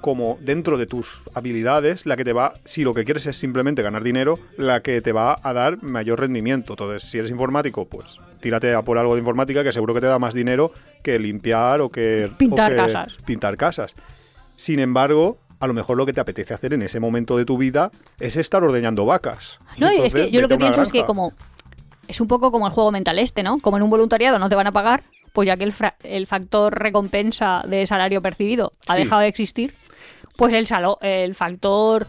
[0.01, 3.83] como dentro de tus habilidades la que te va, si lo que quieres es simplemente
[3.83, 6.73] ganar dinero, la que te va a dar mayor rendimiento.
[6.73, 10.07] Entonces, si eres informático, pues tírate a por algo de informática que seguro que te
[10.07, 10.73] da más dinero
[11.03, 13.17] que limpiar o que Pintar o que casas.
[13.25, 13.95] Pintar casas.
[14.57, 17.59] Sin embargo, a lo mejor lo que te apetece hacer en ese momento de tu
[17.59, 19.59] vida es estar ordeñando vacas.
[19.79, 21.33] No, y es Entonces, que yo lo que pienso es que como
[22.09, 23.59] es un poco como el juego mental este, ¿no?
[23.61, 26.27] Como en un voluntariado no te van a pagar, pues ya que el, fra- el
[26.27, 29.03] factor recompensa de salario percibido ha Sí.
[29.05, 29.75] dejado de existir,
[30.37, 32.07] pues el, salo- el factor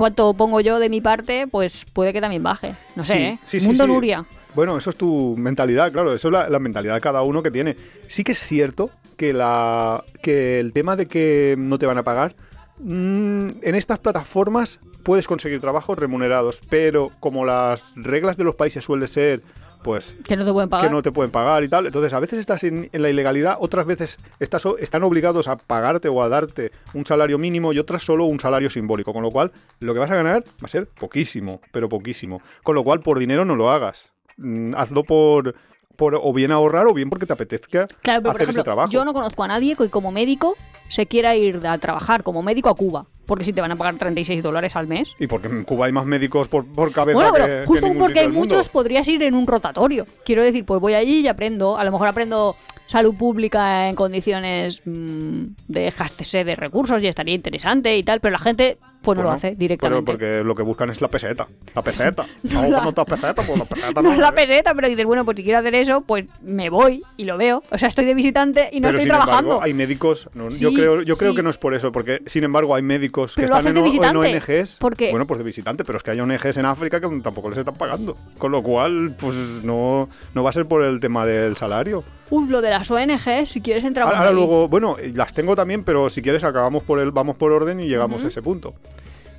[0.00, 2.74] cuánto pongo yo de mi parte, pues puede que también baje.
[2.96, 3.38] No sé, Sí, ¿eh?
[3.44, 3.86] sí, sí, Mundo.
[3.86, 4.24] Nuria.
[4.54, 7.50] Bueno, eso es tu mentalidad, claro, eso es la, la mentalidad de cada uno que
[7.52, 7.76] tiene.
[8.08, 12.02] Sí que es cierto que, la, que el tema de que no te van a
[12.02, 12.34] pagar,
[12.78, 18.84] mm, en estas plataformas puedes conseguir trabajos remunerados, pero como las reglas de los países
[18.84, 19.42] suelen ser,
[19.82, 20.86] pues Que no te pueden pagar.
[20.88, 21.86] que no te pueden pagar y tal.
[21.86, 26.08] Entonces, a veces estás en, en la ilegalidad, otras veces estás, están obligados a pagarte
[26.08, 29.12] o a darte un salario mínimo y otras solo un salario simbólico.
[29.12, 32.40] Con lo cual, lo que vas a ganar va a ser poquísimo, pero poquísimo.
[32.62, 34.10] Con lo cual, por dinero no lo hagas.
[34.36, 35.54] Mm, hazlo por,
[35.96, 38.90] por o bien ahorrar o bien porque te apetezca Claro, pero por hacer ese trabajo.
[38.90, 40.56] yo no conozco a nadie que como médico
[40.88, 43.06] se quiera ir a trabajar como médico a Cuba.
[43.30, 45.14] Porque si te van a pagar 36 dólares al mes.
[45.20, 48.18] Y porque en Cuba hay más médicos por, por cabeza Bueno, pero que justo porque
[48.18, 50.04] hay muchos, podrías ir en un rotatorio.
[50.24, 51.78] Quiero decir, pues voy allí y aprendo.
[51.78, 57.34] A lo mejor aprendo salud pública en condiciones mm, de escasez de recursos y estaría
[57.36, 60.04] interesante y tal, pero la gente pues no lo hace Pero directamente.
[60.04, 61.46] porque lo que buscan es la peseta.
[61.74, 62.26] La peseta.
[62.42, 65.06] No No, la- no, te peseta, pues la peseta no es la peseta, pero dices,
[65.06, 67.62] bueno, pues si quiero hacer eso, pues me voy y lo veo.
[67.70, 69.52] O sea, estoy de visitante y no pero estoy sin trabajando.
[69.52, 70.28] embargo, hay médicos.
[70.34, 71.36] no, yo Sí, creo, yo creo sí.
[71.36, 74.16] que no es por eso, porque sin embargo hay médicos que Pero están en, en.
[74.16, 74.76] ONGs.
[74.78, 75.10] ¿Por qué?
[75.10, 77.74] Bueno, pues de visitante, pero es que hay ONGs en África que tampoco les están
[77.74, 78.16] pagando.
[78.38, 82.04] Con lo cual, pues no, no va a ser por el tema del salario.
[82.30, 85.84] Uf, lo de las ONG, si quieres entrar Ahora, ahora luego, bueno, las tengo también,
[85.84, 88.74] pero si quieres acabamos por el, vamos por orden y llegamos a ese punto.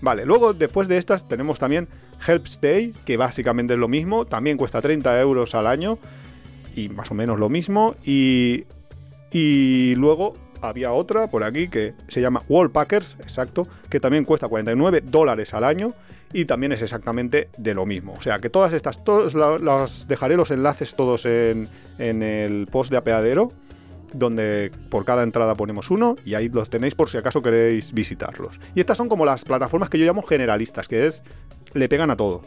[0.02, 1.88] Vale, luego después de estas tenemos también
[2.26, 6.00] Helps Day, que básicamente es lo mismo, también cuesta 30 euros al año
[6.76, 7.96] y más o menos lo mismo.
[8.04, 8.66] Y,
[9.32, 15.02] y luego había otra por aquí que se llama Wallpackers, exacto, que también cuesta 49
[15.06, 15.94] dólares al año
[16.34, 18.14] y también es exactamente de lo mismo.
[18.18, 21.68] O sea que todas estas, todos la- los dejaré los enlaces todos en,
[22.00, 23.52] en el post de apeadero
[24.14, 28.60] donde por cada entrada ponemos uno y ahí los tenéis por si acaso queréis visitarlos.
[28.76, 31.24] Y estas son como las plataformas que yo llamo generalistas, que es
[31.74, 32.42] le pegan a todo.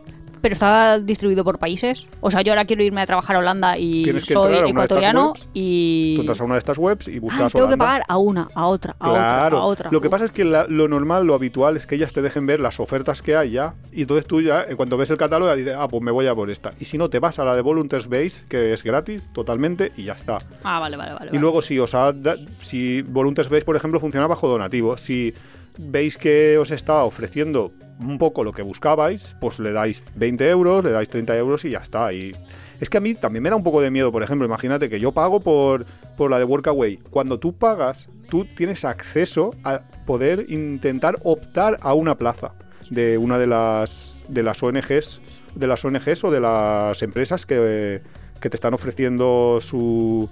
[0.44, 2.06] Pero está distribuido por países.
[2.20, 4.64] O sea, yo ahora quiero irme a trabajar a Holanda y Tienes que soy entrar
[4.64, 6.14] a una de estas ecuatoriano webs, y.
[6.16, 7.84] Tú entras a una de estas webs y Ah, buscas tengo que Holanda.
[7.86, 9.90] pagar a una, a otra, a Claro, otra, a otra.
[9.90, 12.44] lo que pasa es que la- lo normal, lo habitual es que ellas te dejen
[12.46, 15.50] ver las ofertas que hay ya y entonces tú ya, en cuanto ves el catálogo,
[15.50, 16.72] ya dices, ah, pues me voy a por esta.
[16.78, 20.04] Y si no, te vas a la de Volunteers Base, que es gratis totalmente y
[20.04, 20.40] ya está.
[20.62, 21.24] Ah, vale, vale, vale.
[21.24, 21.40] Y vale.
[21.40, 25.32] luego si os ha da- si Volunteers Base, por ejemplo, funciona bajo donativo, si
[25.78, 30.84] veis que os está ofreciendo un poco lo que buscabais, pues le dais 20 euros,
[30.84, 32.12] le dais 30 euros y ya está.
[32.12, 32.32] Y
[32.80, 35.00] es que a mí también me da un poco de miedo, por ejemplo, imagínate que
[35.00, 36.98] yo pago por, por la de Workaway.
[37.10, 42.54] Cuando tú pagas, tú tienes acceso a poder intentar optar a una plaza
[42.90, 45.20] de una de las de las ONGs,
[45.54, 48.02] de las ONGs o de las empresas que,
[48.40, 50.28] que te están ofreciendo su,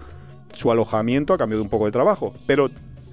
[0.54, 2.34] su alojamiento a cambio de un poco de trabajo.
[2.46, 2.70] Pero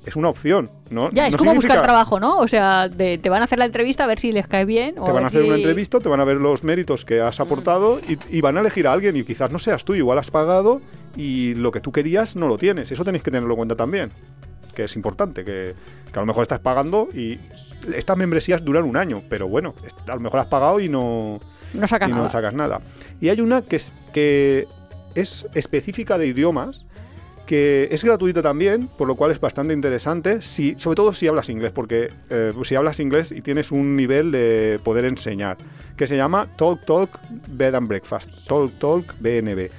[0.09, 1.09] es una opción, ¿no?
[1.11, 2.37] Ya, es No como significa- buscar trabajo, ¿no?
[2.39, 4.95] O sea, de- te van a hacer la entrevista a ver si les cae bien.
[4.99, 7.19] o Te van a hacer si- una entrevista, te van a ver los méritos que
[7.21, 7.25] Mm.
[7.25, 10.17] has aportado y, y van a elegir a alguien y quizás no seas tú, igual
[10.17, 10.81] has pagado
[11.15, 12.91] y lo que tú querías no lo tienes.
[12.91, 14.11] Eso tenéis que tenerlo en cuenta también,
[14.75, 15.73] que es importante, que,
[16.11, 17.39] que a lo mejor estás pagando y
[17.95, 19.73] estas membresías duran un año, pero bueno,
[20.07, 21.39] a lo mejor has pagado y no,
[21.73, 22.29] No sacas y no nada.
[22.29, 22.81] sacas nada.
[23.21, 24.67] Y hay una que es, que
[25.15, 26.85] es específica de idiomas,
[27.49, 31.49] que es gratuita también, por lo cual es bastante interesante, si, sobre todo si hablas
[31.49, 35.57] inglés, porque eh, si hablas inglés y tienes un nivel de poder enseñar,
[35.97, 37.09] que se llama Talk Talk
[37.47, 39.71] Bed and Breakfast, Talk Talk BNB.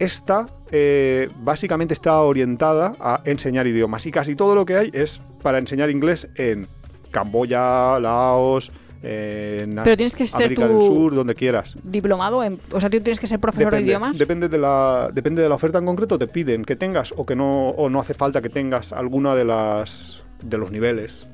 [0.00, 5.20] Esta eh, básicamente está orientada a enseñar idiomas y casi todo lo que hay es
[5.40, 6.66] para enseñar inglés en
[7.12, 8.72] Camboya, Laos,
[9.02, 11.74] en Pero tienes que ser América del Sur, donde quieras.
[11.82, 12.58] diplomado en...
[12.70, 14.18] O sea, tú tienes que ser profesor Depende, de idiomas.
[14.18, 17.34] depende de la depende de la oferta en concreto, te piden que tengas o que
[17.34, 21.26] no o no hace falta que tengas alguna de las de los niveles.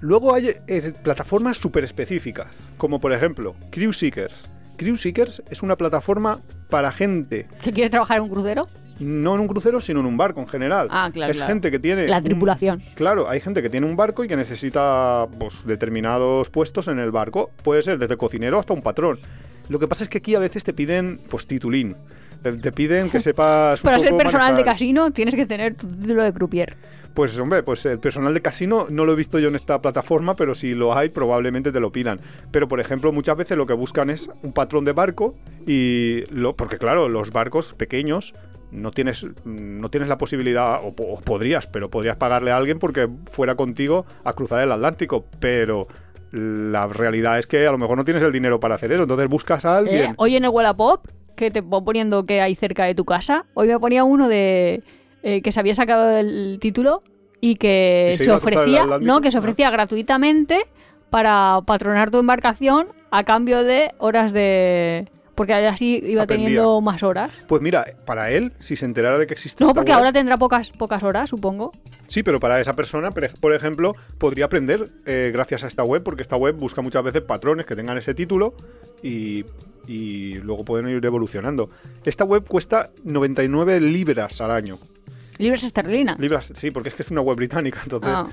[0.00, 4.48] Luego hay eh, plataformas súper específicas, como por ejemplo Crew Seekers.
[4.76, 6.40] Crew Seekers es una plataforma
[6.70, 8.66] para gente, ¿Que quiere trabajar en un crucero?
[9.00, 10.88] No en un crucero, sino en un barco en general.
[10.90, 11.52] Ah, claro, Es claro.
[11.52, 12.80] gente que tiene La un- tripulación.
[12.94, 17.10] Claro, hay gente que tiene un barco y que necesita pues, determinados puestos en el
[17.10, 17.50] barco.
[17.62, 19.18] Puede ser desde cocinero hasta un patrón.
[19.68, 21.96] Lo que pasa es que aquí a veces te piden pues titulín.
[22.42, 23.80] Te, te piden que sepas.
[23.80, 26.76] Para ser personal de casino tienes que tener tu título de croupier.
[27.14, 30.36] Pues hombre, pues el personal de casino no lo he visto yo en esta plataforma,
[30.36, 32.20] pero si lo hay probablemente te lo pidan.
[32.52, 35.34] Pero por ejemplo, muchas veces lo que buscan es un patrón de barco
[35.66, 38.32] y lo porque claro, los barcos pequeños
[38.72, 42.78] no tienes no tienes la posibilidad o, po- o podrías, pero podrías pagarle a alguien
[42.78, 45.88] porque fuera contigo a cruzar el Atlántico, pero
[46.32, 49.28] la realidad es que a lo mejor no tienes el dinero para hacer eso, entonces
[49.28, 50.10] buscas a alguien.
[50.12, 50.14] ¿Eh?
[50.16, 51.06] Hoy en el Wallapop,
[51.36, 54.82] que te voy poniendo que hay cerca de tu casa, hoy me ponía uno de
[55.22, 57.02] eh, que se había sacado el título
[57.40, 59.40] y que ¿Y se ofrecía, no, que se Ah.
[59.40, 60.66] ofrecía gratuitamente
[61.10, 65.08] para patronar tu embarcación a cambio de horas de
[65.40, 66.48] porque así iba Aprendía.
[66.48, 67.32] teniendo más horas.
[67.48, 70.36] Pues mira, para él, si se enterara de que existe No, porque web- ahora tendrá
[70.36, 71.72] pocas pocas horas, supongo.
[72.08, 75.82] Sí, pero para esa persona, por ej- por ejemplo, podría aprender eh, gracias a esta
[75.82, 78.52] web, porque esta web busca muchas veces patrones que tengan ese título
[79.02, 79.46] y,
[79.88, 81.70] y luego pueden ir evolucionando.
[82.04, 84.78] Esta web cuesta 99 libras al año.
[85.38, 86.18] Libres esterlinas.
[86.18, 88.10] Libras, sí, porque es que es una web británica, entonces...
[88.12, 88.28] Ah.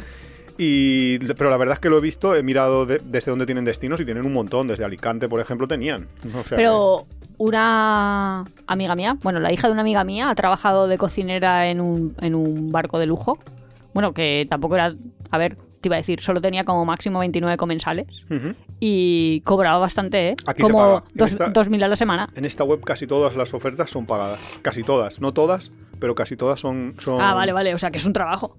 [0.57, 3.63] Y, pero la verdad es que lo he visto, he mirado de- desde dónde tienen
[3.65, 4.67] destinos y tienen un montón.
[4.67, 6.07] Desde Alicante, por ejemplo, tenían.
[6.35, 7.03] O sea Pero
[7.37, 11.79] una amiga mía, bueno, la hija de una amiga mía ha trabajado de cocinera en
[11.81, 13.37] un, en un barco de lujo.
[13.93, 14.93] Bueno, que tampoco era,
[15.31, 18.07] a ver, te iba a decir, solo tenía como máximo 29 comensales
[18.79, 20.35] y cobraba bastante, ¿eh?
[20.45, 21.03] Aquí como paga.
[21.09, 22.29] En dos, esta- 2.000 a la semana.
[22.35, 24.39] En esta web casi todas las ofertas son pagadas.
[24.61, 25.19] Casi todas.
[25.21, 26.93] No todas, pero casi todas son...
[26.99, 28.57] son Ah, vale, vale, o sea que es un trabajo.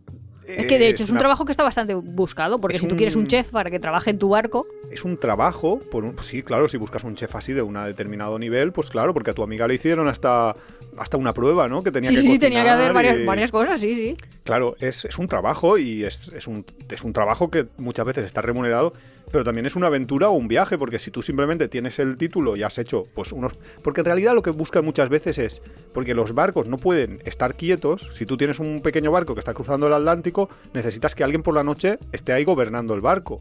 [0.56, 2.88] Es que de hecho es un una- trabajo que está bastante buscado, porque es si
[2.88, 6.16] tú quieres un chef para que trabaje en tu barco, es un trabajo, por un-
[6.22, 9.34] sí, claro, si buscas un chef así de un determinado nivel, pues claro, porque a
[9.34, 10.54] tu amiga le hicieron hasta,
[10.96, 11.82] hasta una prueba, ¿no?
[11.82, 14.16] Que tenía sí, que sí, tenía que varias, y- varias cosas, sí, sí.
[14.44, 18.24] Claro, es, es un trabajo y es, es un, es un trabajo que muchas veces
[18.24, 18.94] está remunerado,
[19.30, 22.56] pero también es una aventura o un viaje, porque si tú simplemente tienes el título
[22.56, 23.52] y has hecho pues unos...
[23.84, 25.60] Porque en realidad lo que buscan muchas veces es,
[25.92, 29.52] porque los barcos no pueden estar quietos, si tú tienes un pequeño barco que está
[29.52, 30.37] cruzando el Atlántico,
[30.74, 33.40] necesitas que alguien por la noche esté ahí gobernando el barco.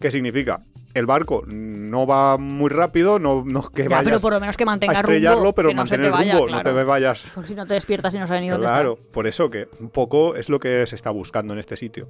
[0.00, 0.60] ¿Qué significa?
[0.94, 4.56] El barco no va muy rápido, no, no que Ya, vayas pero por lo menos
[4.56, 6.70] que a mantenga estrellarlo, rumbo, pero que no mantener te el vaya, rumbo, claro.
[6.70, 9.26] no te vayas Porque si no te despiertas y no sabes ni dónde Claro, por
[9.26, 12.08] eso que un poco es lo que se está buscando en este sitio.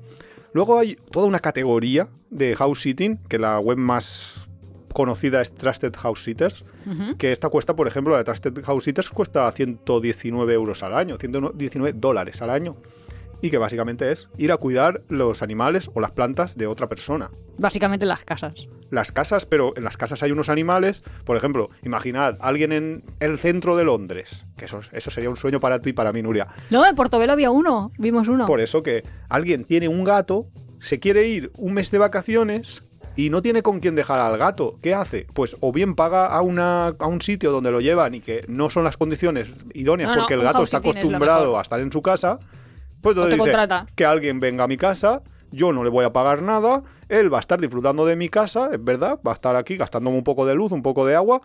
[0.52, 4.48] Luego hay toda una categoría de house sitting, que la web más
[4.92, 6.64] conocida es Trusted House Sitters,
[7.18, 11.18] que esta cuesta, por ejemplo, la de Trusted House Sitters cuesta 119 euros al año,
[11.18, 12.76] 119 dólares al año.
[13.40, 17.30] Y que básicamente es ir a cuidar los animales o las plantas de otra persona.
[17.58, 18.68] Básicamente las casas.
[18.90, 23.38] Las casas, pero en las casas hay unos animales, por ejemplo, imaginad alguien en el
[23.38, 26.48] centro de Londres, que eso, eso sería un sueño para ti y para mí, Nuria.
[26.70, 27.92] No, en Portobelo había uno.
[27.98, 28.46] Vimos uno.
[28.46, 30.48] Por eso que alguien tiene un gato,
[30.80, 32.80] se quiere ir un mes de vacaciones
[33.18, 34.76] y no tiene con quién dejar al gato.
[34.80, 35.26] ¿Qué hace?
[35.34, 38.70] Pues o bien paga a, una, a un sitio donde lo llevan y que no
[38.70, 41.90] son las condiciones idóneas No, no, porque el gato está es acostumbrado a estar en
[41.90, 42.38] su casa.
[43.00, 43.86] Pues entonces dice contrata.
[43.94, 47.38] que alguien venga a mi casa, yo no le voy a pagar nada, él va
[47.38, 50.44] a estar disfrutando de mi casa, es verdad, va a estar aquí gastándome un poco
[50.46, 51.40] de luz, un poco de agua,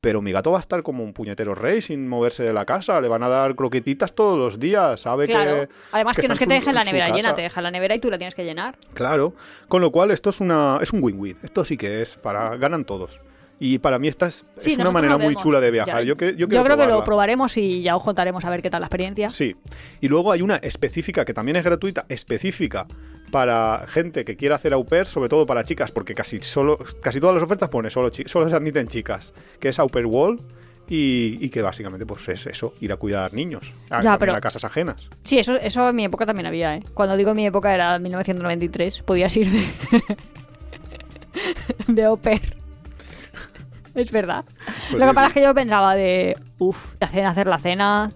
[0.00, 3.00] pero mi gato va a estar como un puñetero rey sin moverse de la casa,
[3.00, 5.66] le van a dar croquetitas todos los días, sabe Claro.
[5.66, 5.68] que...
[5.92, 8.00] Además que, no es que te dejen la nevera llena, te dejan la nevera y
[8.00, 8.76] tú la tienes que llenar.
[8.92, 9.34] Claro,
[9.68, 11.38] con lo cual esto es una es un win-win.
[11.42, 13.18] Esto sí que es para ganan todos.
[13.60, 16.02] Y para mí esta es, Sí, es una manera muy chula de viajar.
[16.02, 16.08] Ya.
[16.08, 18.80] Yo, que- yo, creo que lo probaremos y ya os contaremos a ver qué tal
[18.80, 19.30] la experiencia.
[19.30, 19.54] Sí.
[20.00, 22.86] Y luego hay una específica que también es gratuita, específica
[23.30, 27.20] para gente que quiera hacer au pair, sobre todo para chicas, porque casi solo casi
[27.20, 30.36] todas las ofertas pone solo solo se admiten chicas, que es au pair wall
[30.88, 34.40] y, y que básicamente pues es eso, ir a cuidar niños, a, Ya, pero- a
[34.40, 35.08] casas ajenas.
[35.24, 36.82] Sí, eso, eso en mi época también había, ¿eh?
[36.92, 39.02] Cuando digo mi época era 1993.
[39.02, 39.66] Podías ir de,
[41.92, 42.56] de au pair.
[44.04, 44.44] Es verdad.
[44.90, 48.10] Pues Lo que pasa es que yo pensaba de, uff, te hacen hacer la cena.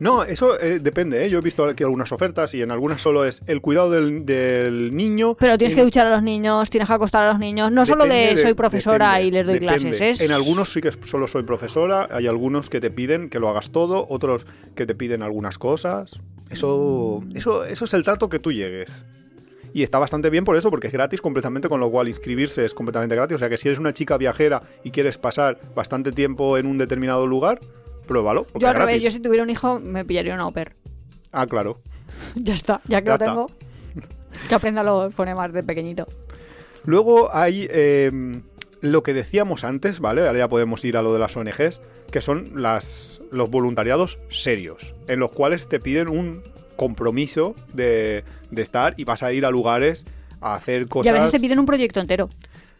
[0.00, 1.30] No, eso eh, depende, ¿eh?
[1.30, 4.94] Yo he visto aquí algunas ofertas y en algunas solo es el cuidado del, del
[4.94, 5.34] niño.
[5.34, 7.72] Pero tienes que duchar a los niños, tienes que acostar a los niños.
[7.72, 9.80] No solo de, soy profesora depende, y les doy depende.
[9.80, 10.20] clases, es...
[10.20, 13.72] En algunos sí que solo soy profesora, hay algunos que te piden que lo hagas
[13.72, 16.12] todo, otros que te piden algunas cosas.
[16.48, 19.04] Eso, eso, eso es el trato que tú llegues.
[19.74, 22.74] Y está bastante bien por eso, porque es gratis completamente, con lo cual inscribirse es
[22.74, 23.34] completamente gratis.
[23.36, 26.78] O sea que si eres una chica viajera y quieres pasar bastante tiempo en un
[26.78, 27.60] determinado lugar,
[28.06, 28.44] pruébalo.
[28.44, 30.74] porque Yo al es revés, yo si tuviera un hijo me pillaría una au pair.
[31.32, 31.80] Ah, claro.
[32.34, 33.24] ya está, ya que Ya lo está.
[33.26, 33.50] tengo.
[34.48, 36.06] Que aprenda los fonemas de pequeñito.
[36.84, 38.10] Luego hay eh,
[38.80, 40.26] lo que decíamos antes, ¿vale?
[40.26, 44.94] Ahora ya podemos ir a lo de las ONGs, que son las, los voluntariados serios,
[45.08, 46.42] en los cuales te piden un
[46.78, 50.06] compromiso de, de estar y vas a ir a lugares
[50.40, 51.06] a hacer cosas.
[51.06, 52.28] Y a veces te piden un proyecto entero.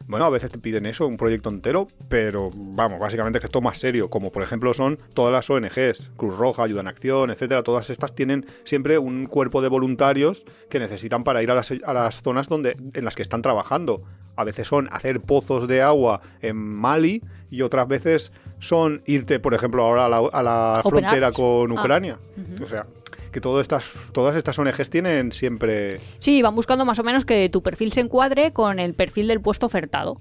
[0.06, 3.76] Bueno, a veces te piden eso, un proyecto entero, pero vamos, básicamente que esto más
[3.76, 7.90] serio, como por ejemplo son todas las ONGs, Cruz Roja, Ayuda en Acción, etcétera, todas
[7.90, 12.22] estas tienen siempre un cuerpo de voluntarios que necesitan para ir a las, a las
[12.22, 14.00] zonas donde, en las que están trabajando.
[14.36, 17.20] A veces son hacer pozos de agua en Mali
[17.50, 21.80] y otras veces son irte, por ejemplo, ahora a la, a la frontera con Ah.
[21.82, 22.18] Ucrania.
[22.62, 22.86] O sea,
[23.30, 26.00] que todas estas, todas estas ONGs tienen siempre...
[26.18, 29.40] Sí, van buscando más o menos que tu perfil se encuadre con el perfil del
[29.40, 30.16] puesto ofertado.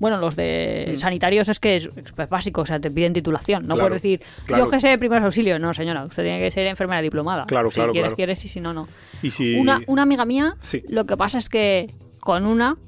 [0.00, 0.98] Bueno, los de Mm.
[0.98, 3.62] sanitarios es que es, es básico, o sea, te piden titulación.
[3.64, 4.64] No Claro, puedes decir, claro.
[4.64, 5.60] yo que sé de primeros auxilios.
[5.60, 7.44] No, señora, usted tiene que ser enfermera diplomada.
[7.46, 8.16] Claro, si claro, quieres, claro.
[8.16, 8.86] quieres, y si no, no.
[9.22, 9.56] Y si...
[9.56, 10.82] Una, una amiga mía, Sí.
[10.88, 11.86] lo que pasa es que
[12.20, 12.78] con una,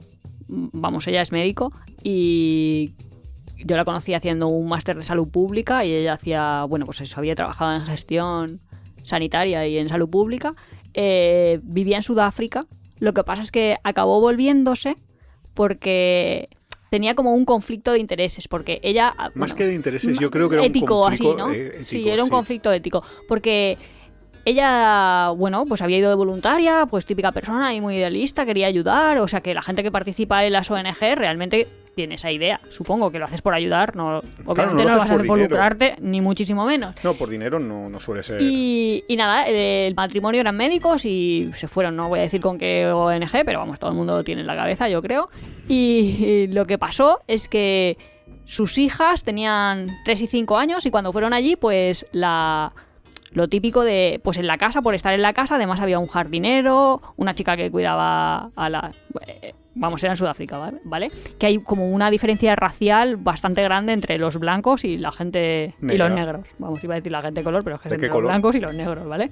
[0.48, 1.70] vamos, ella es médico
[2.02, 2.94] y
[3.64, 7.20] yo la conocí haciendo un máster de salud pública y ella hacía, bueno, pues eso,
[7.20, 8.60] había trabajado en gestión
[9.04, 10.54] sanitaria y en salud pública.
[10.94, 12.66] Eh, vivía en Sudáfrica.
[12.98, 14.96] Lo que pasa es que acabó volviéndose
[15.54, 16.48] porque
[16.90, 19.14] tenía como un conflicto de intereses, porque ella...
[19.16, 21.50] Más bueno, que de intereses, yo creo que era ético, un conflicto así, ¿no?
[21.50, 22.30] eh, ético, sí, era un sí.
[22.30, 23.02] conflicto ético.
[23.26, 23.78] Porque
[24.44, 29.18] ella, bueno, pues había ido de voluntaria, pues típica persona y muy idealista, quería ayudar.
[29.18, 32.60] O sea que la gente que participa en las ONG realmente tiene esa idea.
[32.68, 35.22] Supongo que lo haces por ayudar, no, obviamente no no, lo vas haces a por
[35.22, 35.34] dinero.
[35.44, 36.94] involucrarte, ni muchísimo menos.
[37.02, 38.40] No, por dinero no, no suele ser.
[38.40, 42.58] Y, y nada, el matrimonio eran médicos y se fueron, no voy a decir con
[42.58, 45.28] qué ONG, pero vamos, todo el mundo lo tiene en la cabeza, yo creo.
[45.68, 47.96] Y lo que pasó es que
[48.44, 52.72] sus hijas tenían 3 y 5 años y cuando fueron allí, pues la...
[53.34, 56.06] Lo típico de, pues en la casa, por estar en la casa, además había un
[56.08, 58.90] jardinero, una chica que cuidaba a la...
[59.26, 60.80] eh, Vamos, era en Sudáfrica, ¿vale?
[60.84, 61.10] ¿vale?
[61.38, 65.74] Que hay como una diferencia racial bastante grande entre los blancos y la gente...
[65.80, 66.46] Y los negros.
[66.58, 68.08] Vamos, iba a decir la gente de color, pero es que es ¿De qué entre
[68.08, 68.30] los color?
[68.32, 69.30] blancos y los negros, ¿vale?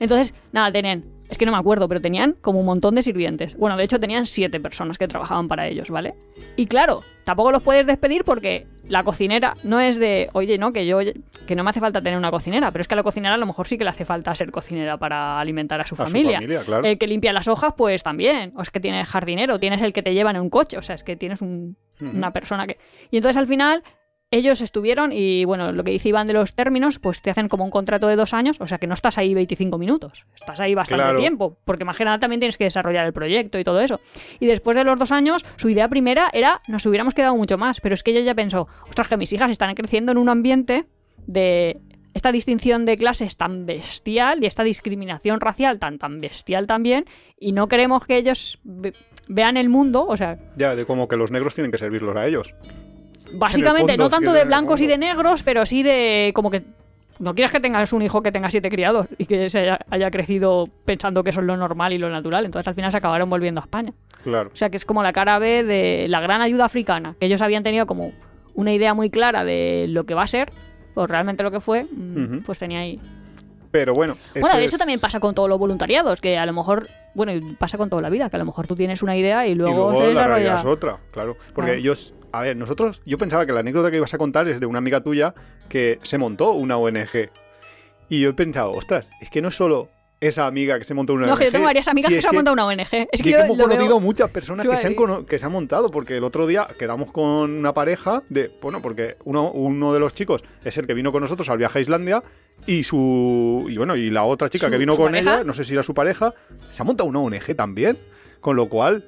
[0.00, 3.56] Entonces, nada, tenían, es que no me acuerdo, pero tenían como un montón de sirvientes.
[3.56, 6.14] Bueno, de hecho tenían siete personas que trabajaban para ellos, ¿vale?
[6.56, 10.86] Y claro, tampoco los puedes despedir porque la cocinera no es de, oye, no, que
[10.86, 10.98] yo,
[11.46, 13.38] que no me hace falta tener una cocinera, pero es que a la cocinera a
[13.38, 16.02] lo mejor sí que le hace falta ser cocinera para alimentar a su A su
[16.04, 16.40] familia.
[16.64, 16.84] claro.
[16.86, 18.52] El que limpia las hojas, pues también.
[18.56, 20.94] O es que tienes jardinero, tienes el que te lleva en un coche, o sea,
[20.94, 22.78] es que tienes un- una persona que...
[23.10, 23.82] Y entonces al final
[24.30, 27.64] ellos estuvieron y bueno, lo que dice Iván de los términos, pues te hacen como
[27.64, 30.74] un contrato de dos años, o sea que no estás ahí 25 minutos, estás ahí
[30.74, 31.18] bastante Claro.
[31.20, 34.00] tiempo, porque imagínate también tienes que desarrollar el proyecto y todo eso.
[34.40, 37.80] Y después de los dos años, su idea primera era, nos hubiéramos quedado mucho más,
[37.80, 40.86] pero es que ella ya pensó, ostras, que mis hijas están creciendo en un ambiente
[41.26, 41.78] de
[42.12, 47.04] esta distinción de clases tan bestial y esta discriminación racial tan tan bestial también,
[47.38, 48.94] y no queremos que ellos ve-
[49.28, 52.26] vean el mundo, o sea, Ya, de como que los negros tienen que servirlos a
[52.26, 52.54] ellos.
[53.38, 56.62] Básicamente, no tanto de blancos y de negros, pero sí de como que
[57.18, 60.10] no quieres que tengas un hijo que tenga siete criados y que se haya, haya
[60.10, 62.44] crecido pensando que eso es lo normal y lo natural.
[62.44, 63.92] Entonces al final se acabaron volviendo a España.
[64.22, 64.50] Claro.
[64.52, 67.40] O sea que es como la cara B de la gran ayuda africana, que ellos
[67.40, 68.12] habían tenido como
[68.54, 70.50] una idea muy clara de lo que va a ser,
[70.94, 73.00] o realmente lo que fue, mm, pues tenía ahí.
[73.70, 74.16] Pero bueno.
[74.34, 77.40] Bueno, eso es- también pasa con todos los voluntariados, que a lo mejor, bueno, y
[77.54, 79.72] pasa con toda la vida, que a lo mejor tú tienes una idea y luego,
[79.72, 81.36] y luego otra, claro.
[81.54, 81.82] Porque Claro.
[81.82, 81.94] yo,
[82.32, 84.78] a ver, nosotros, yo pensaba que la anécdota que ibas a contar es de una
[84.78, 85.34] amiga tuya
[85.68, 87.30] que se montó una ONG.
[88.08, 91.12] Y yo he pensado, ostras, es que no es solo esa amiga que se montó
[91.12, 91.38] una No, ONG.
[91.40, 93.08] que yo tengo varias amigas si que se han montado una ONG.
[93.12, 95.52] Es que yo hemos lo conocido veo- muchas personas que se, han que se han
[95.52, 100.00] montado, porque el otro día quedamos con una pareja de, bueno, porque uno, uno de
[100.00, 102.22] los chicos es el que vino con nosotros al viaje a Islandia
[102.66, 105.34] y su, y bueno, y la otra chica ¿Su- que vino con pareja?
[105.36, 106.32] ella, no sé si era su pareja,
[106.70, 107.98] se ha montado una ONG también,
[108.40, 109.04] con lo cual,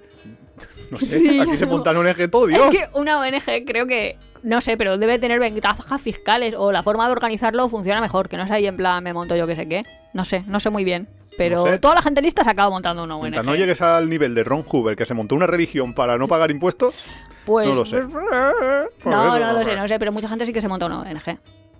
[0.90, 1.72] no sé, Sí, aquí se no.
[1.72, 2.62] montan ONG todo Dios.
[2.72, 6.82] Es que una ONG creo que, no sé, pero debe tener ventajas fiscales o la
[6.82, 9.56] forma de organizarlo funciona mejor, que no es ahí en plan me monto yo que
[9.56, 9.82] sé qué.
[10.14, 11.08] No sé, no sé muy bien.
[11.36, 11.78] Pero No sé.
[11.78, 13.22] toda la gente lista se acaba montando una ONG.
[13.22, 16.26] Mientras no llegues al nivel de Ron Hoover, que se montó una religión para no
[16.26, 17.04] pagar impuestos,
[17.44, 18.00] pues, no lo sé.
[19.04, 19.64] No, no lo sé.
[19.70, 21.38] sé, no sé, pero mucha gente sí que se monta una ONG.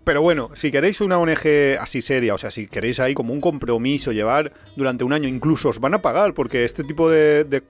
[0.08, 3.42] Pero bueno, si queréis una ONG así seria, o sea, si queréis ahí como un
[3.42, 7.62] compromiso, llevar durante un año, incluso os van a pagar, porque este tipo de, de-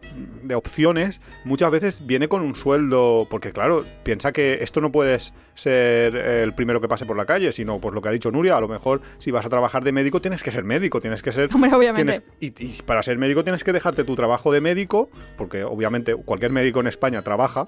[0.45, 5.35] de opciones muchas veces viene con un sueldo, porque claro, piensa que esto no puedes
[5.57, 8.57] ser el primero que pase por la calle, sino pues lo que ha dicho Nuria,
[8.57, 11.33] a lo mejor si vas a trabajar de médico tienes que ser médico, tienes que
[11.33, 11.51] ser...
[11.55, 12.23] Hombre, obviamente.
[12.41, 16.15] tienes- y, y para ser médico tienes que dejarte tu trabajo de médico, porque obviamente
[16.15, 17.67] cualquier médico en España trabaja,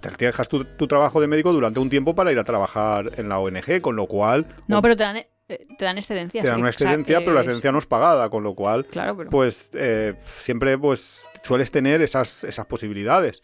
[0.00, 3.28] te dejas tu, tu trabajo de médico durante un tiempo para ir a trabajar en
[3.28, 5.28] la ONG, con lo cual No, pero te dan, eh,
[5.78, 6.40] te dan excedencia.
[6.40, 6.60] te dan sí.
[6.62, 9.30] una O sea, excedencia, pero la excedencia no es pagada, con lo cual, Claro, pero.
[9.30, 13.42] pues eh, siempre pues sueles tener esas, esas posibilidades.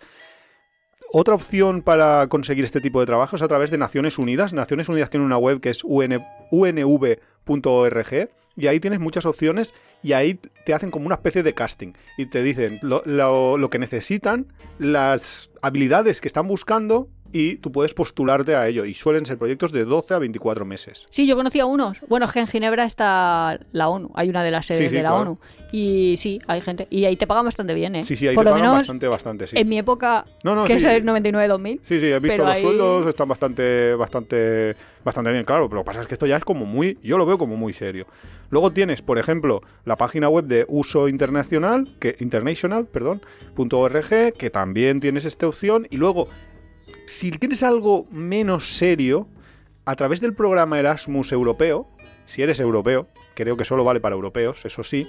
[1.13, 4.53] Otra opción para conseguir este tipo de trabajo es a través de Naciones Unidas.
[4.53, 10.13] Naciones Unidas tiene una web que es UN unv.org y ahí tienes muchas opciones y
[10.13, 10.35] ahí
[10.65, 14.53] te hacen como una especie de casting y te dicen lo, lo- lo que necesitan,
[14.79, 17.09] las habilidades que están buscando
[17.39, 21.07] y tú puedes postularte a ello y suelen ser proyectos de 12 a 24 meses.
[21.11, 21.99] Sí, yo conocí a unos.
[22.09, 24.11] Bueno, es que en Ginebra está la ONU.
[24.15, 25.23] Hay una de las sedes Sí, sí, de la claro.
[25.23, 25.39] ONU.
[25.73, 26.87] Y sí, hay gente.
[26.91, 28.05] Y ahí te pagan bastante bien, ¿eh?
[28.05, 29.59] Sí, sí, ahí Por te lo pagan menos bastante, bastante, sí.
[29.59, 31.81] en mi época, No, no, que es el 99-2000.
[31.83, 35.83] Sí, sí, he visto los ahí- sueldos, están bastante, bastante, bastante bien, claro, pero lo
[35.85, 38.07] que pasa es que esto ya es como muy, yo lo veo como muy serio.
[38.49, 43.21] Luego tienes, por ejemplo, la página web de uso internacional, que, international, perdón,
[43.57, 46.29] .org, que también tienes esta opción, y luego,
[47.07, 49.29] si tienes algo menos serio,
[49.85, 51.89] a través del programa Erasmus europeo,
[52.27, 55.09] si eres europeo, creo que solo vale para europeos, eso sí,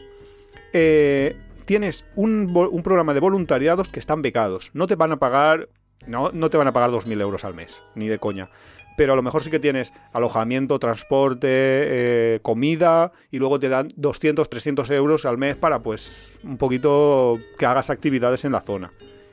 [0.72, 1.36] eh,
[1.66, 4.70] tienes un, programa de voluntariados que están becados.
[4.74, 5.70] No te van a pagar,
[6.06, 8.50] no, no te van a pagar 2.000 euros al mes, ni de coña.
[8.95, 13.88] Pero a lo mejor sí que tienes alojamiento, transporte, eh, comida y luego te dan
[13.95, 18.91] 200, 300 euros al mes para pues un poquito que hagas actividades en la zona.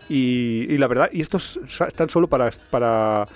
[0.09, 3.27] Y, y la verdad, y estos están solo para, para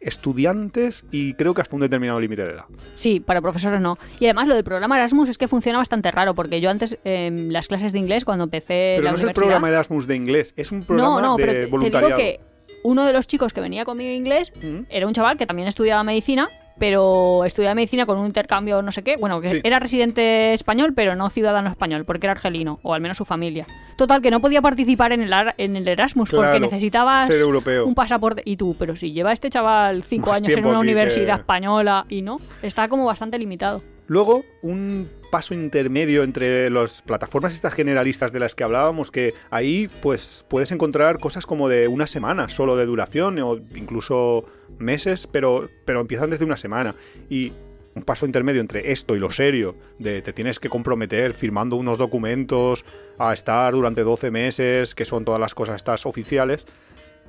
[0.00, 2.64] estudiantes y creo que hasta un determinado límite de edad.
[2.94, 3.98] Sí, para profesores no.
[4.20, 7.52] Y además lo del programa Erasmus es que funciona bastante raro, porque yo antes en
[7.52, 10.52] las clases de inglés, cuando empecé Pero la no es el programa Erasmus de inglés,
[10.56, 12.16] es un programa no, no, de pero te- te, digo voluntariado.
[12.16, 12.40] que
[12.82, 14.80] uno de los chicos que venía conmigo inglés Mm.
[14.90, 16.48] era un chaval que también estudiaba medicina,
[16.78, 19.16] pero estudiaba medicina con un intercambio no sé qué.
[19.16, 19.60] Bueno, que Sí.
[19.64, 23.66] era residente español, pero no ciudadano español, porque era argelino, o al menos su familia.
[23.96, 27.86] Total, que no podía participar en el, Ar- en el Erasmus, porque necesitabas Ser europeo.
[27.86, 28.42] un pasaporte.
[28.44, 32.06] Y tú, pero si lleva este chaval cinco Más años en una universidad que- española
[32.08, 33.82] y no, está como bastante limitado.
[34.06, 39.88] Luego, un paso intermedio entre las plataformas estas generalistas de las que hablábamos, que ahí
[40.02, 44.44] pues puedes encontrar cosas como de una semana solo de duración o incluso
[44.78, 46.94] meses, pero, pero empiezan desde una semana.
[47.28, 47.52] Y
[47.94, 51.98] un paso intermedio entre esto y lo serio, de te tienes que comprometer firmando unos
[51.98, 52.84] documentos
[53.18, 56.66] a estar durante 12 meses, que son todas las cosas estas oficiales,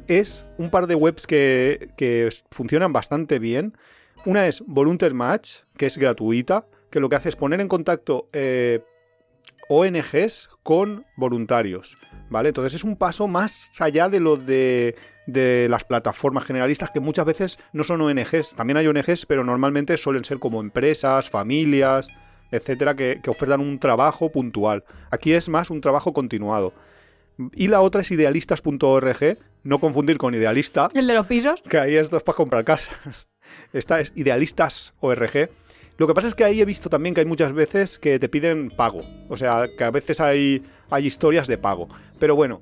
[0.08, 3.78] es un par de webs que, que funcionan bastante bien.
[4.26, 8.30] Una es Volunteer Match, que es gratuita, que lo que hace es poner en contacto
[8.34, 8.82] eh,
[9.70, 11.98] ONGs con voluntarios,
[12.30, 12.50] ¿vale?
[12.50, 14.96] Entonces es un paso más allá de lo de,
[15.28, 19.98] de las plataformas generalistas que muchas veces no son ONGs, también hay ONGs, pero normalmente
[19.98, 22.08] suelen ser como empresas, familias,
[22.52, 24.84] etcétera, que, que ofertan un trabajo puntual.
[25.12, 26.74] Aquí es más un trabajo continuado.
[27.54, 31.62] Y la otra es idealistas.org, no confundir con idealista, ¿El de los pisos?
[31.68, 33.28] que ahí esto es para comprar casas.
[33.74, 35.50] Esta es idealistas.org.
[35.98, 38.28] Lo que pasa es que ahí he visto también que hay muchas veces que te
[38.28, 39.02] piden pago.
[39.30, 41.88] O sea, que a veces hay, hay historias de pago.
[42.20, 42.62] Pero bueno,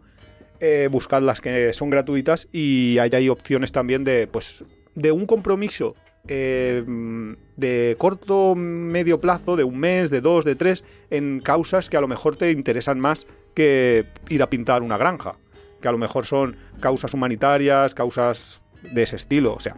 [0.59, 4.63] eh, buscad las que son gratuitas y ahí hay opciones también de, pues,
[4.93, 5.95] de un compromiso
[6.27, 6.83] eh,
[7.57, 12.01] de corto, medio plazo, de un mes, de dos, de tres, en causas que a
[12.01, 15.35] lo mejor te interesan más que ir a pintar una granja.
[15.81, 19.53] Que a lo mejor son causas humanitarias, causas de ese estilo.
[19.53, 19.75] O sea,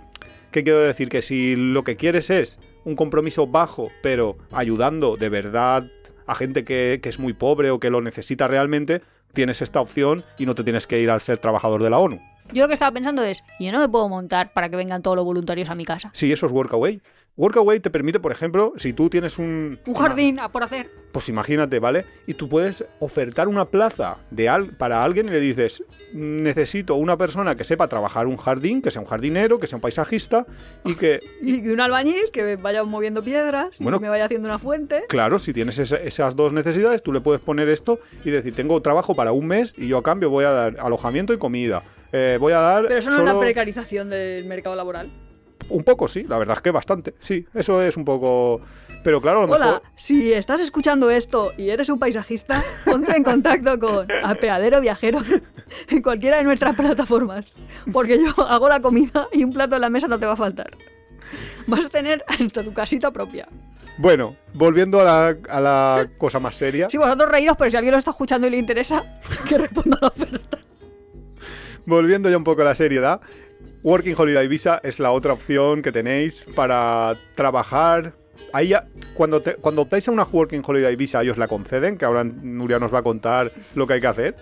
[0.51, 1.10] ¿qué quiero decir?
[1.10, 5.91] Que si lo que quieres es un compromiso bajo, pero ayudando de verdad
[6.25, 9.01] a gente que, que es muy pobre o que lo necesita realmente,
[9.33, 12.21] tienes esta opción y no te tienes que ir a ser trabajador de la ONU.
[12.54, 15.18] Yo lo que estaba pensando es, yo no me puedo montar para que vengan todos
[15.18, 16.10] los voluntarios a mi casa.
[16.14, 17.02] Sí, eso es Workaway.
[17.38, 19.78] Workaway te permite, por ejemplo, si tú tienes un...
[19.86, 20.89] Un una- jardín a por hacer.
[21.12, 22.06] Pues imagínate, ¿vale?
[22.28, 25.84] Y tú puedes ofertar una plaza de al- para alguien y le dices,
[26.14, 29.82] necesito una persona que sepa trabajar un jardín, que sea un jardinero, que sea un
[29.82, 30.46] paisajista
[30.86, 33.98] y que, Y un albañil que vaya moviendo piedras, Bueno.
[33.98, 35.04] y me vaya haciendo una fuente.
[35.10, 38.82] claro, si tienes esa- esas dos necesidades, tú le puedes poner esto y decir, tengo
[38.82, 41.84] trabajo para un mes y yo a cambio voy a dar alojamiento y comida.
[42.12, 42.88] Eh, voy a dar...
[42.88, 45.10] Pero eso no es la precarización del mercado laboral.
[45.68, 47.16] Un poco, sí, la verdad es que bastante.
[47.20, 48.62] Sí, eso es un poco...
[49.03, 49.82] Pero claro, a lo Hola, mejor...
[49.95, 55.20] si estás escuchando esto y eres un paisajista, ponte en contacto con Apeadero Viajero
[55.89, 57.53] en cualquiera de nuestras plataformas.
[57.93, 60.38] Porque yo hago la comida y un plato en la mesa no te va a
[60.38, 60.72] faltar.
[61.68, 63.47] Vas a tener hasta tu casita propia.
[63.97, 66.89] Bueno, volviendo a la, a la cosa más seria.
[66.89, 70.01] Si vosotros reíros, pero si alguien lo está escuchando y le interesa, que responda a
[70.01, 70.55] la oferta.
[71.86, 73.21] Volviendo ya un poco a la seriedad,
[73.83, 78.13] Working Holiday Visa es la otra opción que tenéis para trabajar.
[78.53, 82.05] Ahí ya- cuando, te- cuando optáis a una Working Holiday Visa, ellos la conceden, que
[82.05, 84.36] ahora Nuria nos va a contar lo que hay que hacer.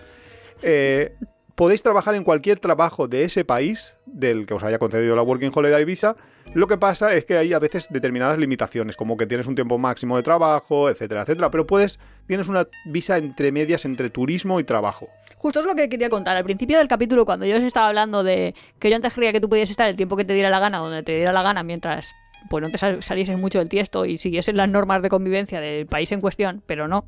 [0.62, 1.14] Eh,
[1.56, 5.52] podéis trabajar en cualquier trabajo de ese país del que os haya concedido la Working
[5.54, 6.16] Holiday Visa.
[6.54, 9.78] Lo que pasa es que hay a veces determinadas limitaciones, como que tienes un tiempo
[9.78, 11.52] máximo de trabajo, etcétera, etcétera.
[11.52, 15.08] Pero puedes, tienes una visa entre medias entre turismo y trabajo.
[15.38, 16.38] Justo es lo que quería contar.
[16.38, 19.42] Al principio del capítulo, cuando yo os estaba hablando de que yo antes creía que
[19.42, 21.64] tú podías estar el tiempo que te diera la gana, donde te diera la gana,
[21.64, 22.14] mientras
[22.50, 25.86] pues no te sal- salieses mucho del tiesto y siguieses las normas de convivencia del
[25.86, 27.06] país en cuestión, pero no.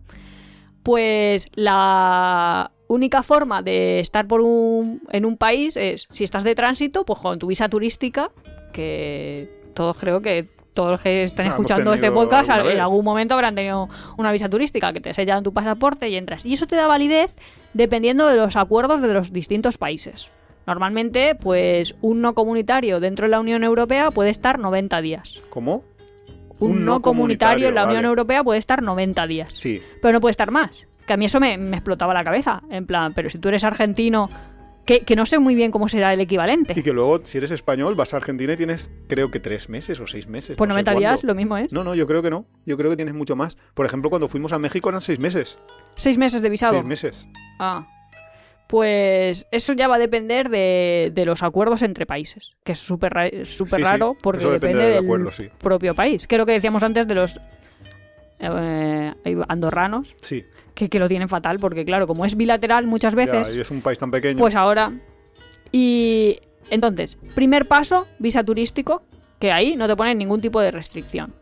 [0.83, 6.55] Pues la única forma de estar por un, en un país es, si estás de
[6.55, 8.31] tránsito, pues con tu visa turística,
[8.71, 13.33] que todos creo que todos los que están hemos escuchando este podcast en algún momento
[13.33, 16.45] habrán tenido una visa turística que te sellan tu pasaporte y entras.
[16.45, 17.33] Y eso te da validez
[17.73, 20.29] dependiendo de los acuerdos de los distintos países.
[20.67, 25.41] Normalmente, pues un no comunitario dentro de la Unión Europea puede estar 90 días.
[25.49, 25.83] ¿Cómo?
[26.59, 28.07] Un, no comunitario en la Unión vale.
[28.07, 29.53] Europea puede estar 90 días.
[29.53, 30.87] Sí, Pero no puede estar más.
[31.05, 32.63] Que a mí eso me, me explotaba la cabeza.
[32.69, 34.29] En plan, pero si tú eres argentino,
[34.85, 36.73] que, que no sé muy bien cómo será el equivalente.
[36.75, 39.99] Y que luego, si eres español, vas a Argentina y tienes, creo que tres meses
[39.99, 40.57] o seis meses.
[40.57, 41.71] Pues no sé 90 días, lo mismo es.
[41.73, 42.45] No, no, yo creo que no.
[42.65, 43.57] Yo creo que tienes mucho más.
[43.73, 45.57] Por ejemplo, cuando fuimos a México eran seis meses.
[45.95, 46.73] Seis meses de visado.
[46.73, 47.27] Seis meses.
[47.59, 47.87] Ah.
[48.67, 53.13] Pues eso ya va a depender de, de los acuerdos entre países, que es súper
[53.13, 55.49] ra- súper Sí, sí, raro porque eso depende depende del del acuerdo, sí.
[55.59, 56.25] propio país.
[56.25, 57.39] Que es lo que decíamos antes de los
[58.39, 59.13] eh,
[59.47, 60.43] andorranos, Sí.
[60.75, 63.71] Que, que lo tienen fatal, porque claro, como es bilateral muchas Ya, veces, y es
[63.71, 64.37] un país tan pequeño.
[64.37, 64.91] pues ahora...
[65.71, 69.03] Y entonces, primer paso, visa turístico,
[69.39, 71.33] que ahí no te ponen ningún tipo de restricción.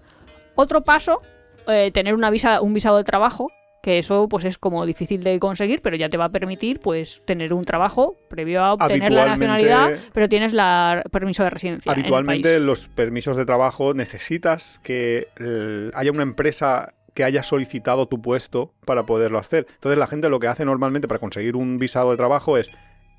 [0.56, 1.20] Otro paso,
[1.68, 3.52] eh, tener una visa, un visado de trabajo,
[3.84, 7.22] que eso pues es como difícil de conseguir, pero ya te va a permitir pues
[7.26, 11.92] tener un trabajo previo a obtener la nacionalidad, pero tienes la permiso de residencia.
[11.92, 12.62] en el Habitualmente país.
[12.66, 18.74] los permisos de trabajo necesitas que eh, haya una empresa que haya solicitado tu puesto
[18.86, 19.68] para poderlo hacer.
[19.76, 22.70] Entonces la gente lo que hace normalmente para conseguir un visado de trabajo es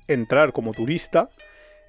[0.07, 1.29] entrar como turista.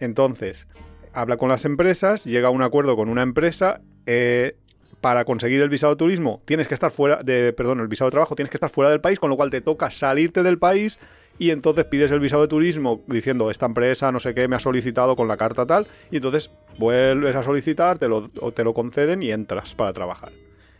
[0.01, 0.67] Entonces
[1.13, 3.81] habla con las empresas, llega a un acuerdo con una empresa.
[4.07, 4.57] eh,
[5.01, 8.13] para conseguir el visado de turismo tienes que estar fuera de, perdón, el visado de
[8.13, 10.99] trabajo tienes que estar fuera del país, con lo cual te toca salirte del país
[11.39, 14.61] y entonces pides el visado de turismo diciendo esta empresa no sé qué me ha
[14.61, 19.23] solicitado con la carta tal y entonces vuelves a solicitar, te lo, te lo conceden
[19.23, 20.33] y entras para trabajar.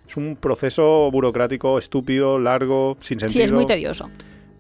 [0.09, 3.33] Es un proceso burocrático estúpido, largo, sin sentido.
[3.41, 4.09] Sí, es muy tedioso,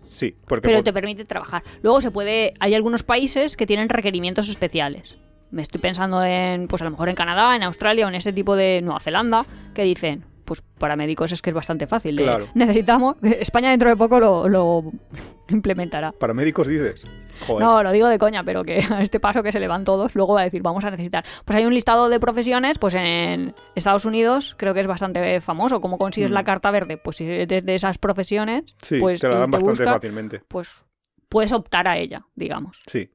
[0.09, 1.62] Sí, porque pero por- te permite trabajar.
[1.82, 5.16] Luego se puede, hay algunos países que tienen requerimientos especiales.
[5.51, 8.32] Me estoy pensando en, pues a lo mejor en Canadá, en Australia o en ese
[8.32, 9.44] tipo de Nueva Zelanda,
[9.74, 12.16] que dicen, pues para médicos es que es bastante fácil.
[12.16, 12.49] de- Claro.
[12.55, 14.92] Necesitamos, España dentro de poco lo, lo
[15.49, 16.12] implementará.
[16.12, 17.03] Para médicos dices.
[17.47, 17.64] Joder.
[17.66, 20.14] No, lo digo de coña, pero que a este paso que se le van todos,
[20.14, 21.24] luego va a decir, vamos a necesitar.
[21.45, 25.80] Pues hay un listado de profesiones, pues en Estados Unidos creo que es bastante famoso.
[25.80, 26.34] ¿Cómo consigues Mm.
[26.34, 26.97] la carta verde?
[26.97, 30.41] Pues si eres de esas profesiones, sí, pues te la dan bastante busca, fácilmente.
[30.49, 30.82] pues
[31.28, 32.80] puedes optar a ella, digamos.
[32.87, 33.11] Sí.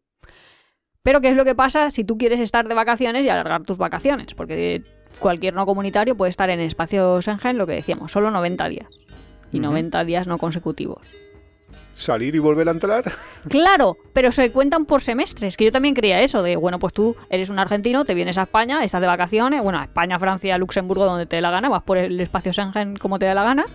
[1.03, 3.77] Pero ¿qué es lo que pasa si tú quieres estar de vacaciones y alargar tus
[3.77, 4.35] vacaciones?
[4.35, 4.83] Porque
[5.19, 8.87] cualquier no comunitario puede estar en espacio Schengen, lo que decíamos, solo 90 días.
[9.51, 9.65] Y Ujú.
[9.69, 11.01] 90 días no consecutivos.
[12.01, 13.03] Salir y volver a entrar.
[13.47, 17.15] Claro, pero se cuentan por semestres, que yo también creía eso, de, bueno, pues tú
[17.29, 21.05] eres un argentino, te vienes a España, estás de vacaciones, bueno, a España, Francia, Luxemburgo,
[21.05, 23.65] donde te dé la gana, vas por el espacio Schengen como te dé la gana,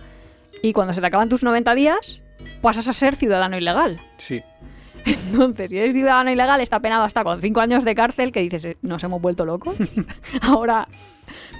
[0.61, 2.21] y cuando se te acaban tus 90 días,
[2.61, 3.97] pasas a ser ciudadano ilegal.
[4.17, 4.43] Sí.
[5.05, 8.65] Entonces, si eres ciudadano ilegal, está penado hasta con 5 años de cárcel, que dices,
[8.65, 9.77] "Eh, nos hemos vuelto locos.
[10.41, 10.87] Ahora,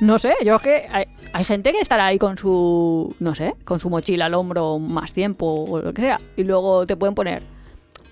[0.02, 3.54] no sé, yo es que hay, hay gente que estará ahí con su, no sé,
[3.66, 7.16] con su mochila al hombro más tiempo o lo que sea, y luego te pueden
[7.16, 7.44] poner.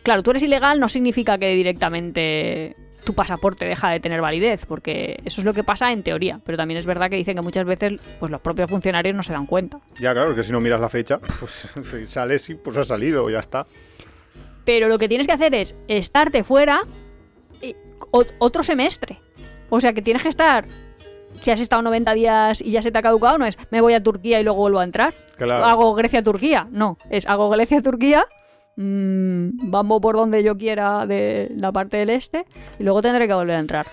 [0.04, 2.76] Claro, tú eres ilegal no significa que directamente
[3.06, 6.58] tu pasaporte deja de tener validez, porque eso es lo que pasa en teoría, pero
[6.58, 9.46] también es verdad que dicen que muchas veces pues los propios funcionarios no se dan
[9.46, 9.80] cuenta.
[10.00, 13.30] Ya, claro, que si no miras la fecha, pues si sales y pues ha salido,
[13.30, 13.66] ya está.
[14.66, 16.82] Pero lo que tienes que hacer es estarte fuera
[18.40, 19.20] otro semestre.
[19.70, 20.66] O sea que tienes que estar.
[21.46, 23.94] Si has estado 90 días y ya se te ha caducado, no es me voy
[23.94, 25.14] a Turquía y luego vuelvo a entrar.
[25.38, 25.64] Claro.
[25.64, 26.68] Hago Grecia-Turquía.
[26.72, 28.26] No, es hago Grecia-Turquía.
[28.78, 32.46] mm, vamos por donde yo quiera de la parte del este
[32.80, 33.86] y luego tendré que volver a entrar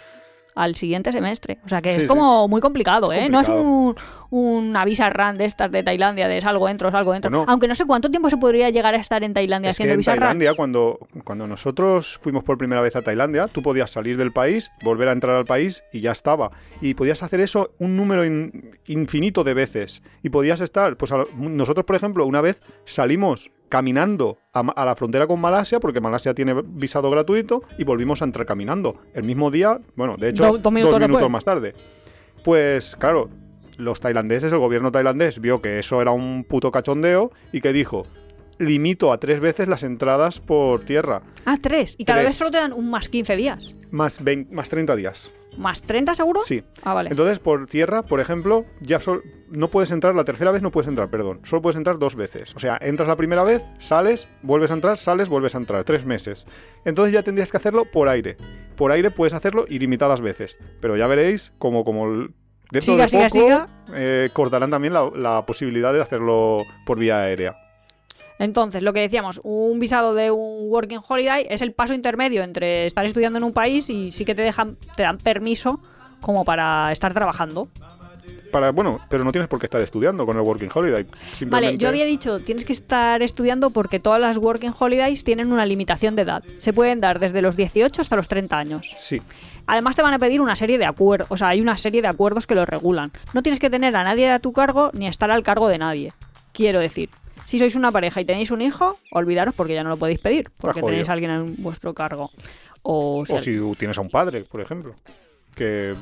[0.55, 1.59] al siguiente semestre.
[1.65, 3.29] O sea que Sí, es como muy complicado, Es ¿eh?
[3.29, 3.95] No es un,
[4.31, 7.31] una visa run de estas de Tailandia, de salgo, entro, salgo, entro.
[7.31, 7.45] Bueno.
[7.49, 9.95] Aunque no sé cuánto tiempo se podría llegar a estar en Tailandia Es que haciendo
[9.95, 10.21] en visa run.
[10.21, 14.71] Tailandia, cuando, cuando nosotros fuimos por primera vez a Tailandia, tú podías salir del país,
[14.83, 16.51] volver a entrar al país y ya estaba.
[16.81, 20.03] Y podías hacer eso un número in- infinito de veces.
[20.23, 25.27] Y podías estar, pues a- nosotros, por ejemplo, una vez salimos caminando a, la frontera
[25.27, 28.99] con Malasia, porque Malasia tiene visado gratuito, y volvimos a entrar caminando.
[29.14, 31.73] El mismo día, bueno, de hecho, Do- dos minutos más tarde.
[32.45, 33.31] Pues claro,
[33.79, 38.07] los tailandeses, el gobierno tailandés vio que eso era un puto cachondeo y que dijo,
[38.59, 41.95] limito a tres veces las entradas por tierra, Ah, tres.
[41.97, 42.29] Y cada Tres.
[42.33, 43.75] vez solo te dan un más 15 días.
[43.91, 45.33] más, 20 más 30 días.
[45.57, 46.41] ¿Más 30 seguro?
[46.43, 46.63] Sí.
[46.83, 47.11] Ah, vale.
[47.11, 50.89] Entonces, por tierra, por ejemplo, ya sol- no puedes entrar, la tercera vez no puedes
[50.89, 52.55] entrar, perdón, solo puedes entrar dos veces.
[52.57, 56.05] O sea, entras la primera vez, sales, vuelves a entrar, sales, vuelves a entrar, tres
[56.07, 56.47] meses.
[56.85, 58.37] Entonces ya tendrías que hacerlo por aire.
[58.77, 60.57] Por aire puedes hacerlo ilimitadas veces.
[60.81, 62.35] Pero ya veréis como, como el-
[62.71, 63.69] dentro Siga, de siga, poco siga.
[63.95, 67.57] eh, cortarán también la, la posibilidad de hacerlo por vía aérea.
[68.43, 72.86] Entonces, lo que decíamos, un visado de un working holiday es el paso intermedio entre
[72.86, 75.78] estar estudiando en un país y sí que te dejan, te dan permiso
[76.20, 77.68] como para estar trabajando.
[78.51, 81.07] Para, bueno, pero no tienes por qué estar estudiando con el Working Holiday.
[81.30, 81.66] Simplemente...
[81.66, 85.64] Vale, yo había dicho, tienes que estar estudiando porque todas las working holidays tienen una
[85.64, 86.43] limitación de edad.
[86.59, 88.93] Se pueden dar desde los 18 hasta los 30 años.
[88.97, 89.22] Sí,
[89.68, 92.09] Además te van a pedir una serie de acuerdos, o sea, hay una serie de
[92.09, 93.12] acuerdos que lo regulan.
[93.34, 96.12] No tienes que tener a nadie a tu cargo ni estar al cargo de nadie.
[96.53, 97.09] Quiero decir,
[97.45, 100.51] si sois una pareja y tenéis un hijo, olvidaros porque ya no lo podéis pedir,
[100.59, 102.30] porque tenéis a alguien en vuestro cargo.
[102.82, 104.95] O, si o si tienes a un padre, por ejemplo.
[105.55, 105.95] Que,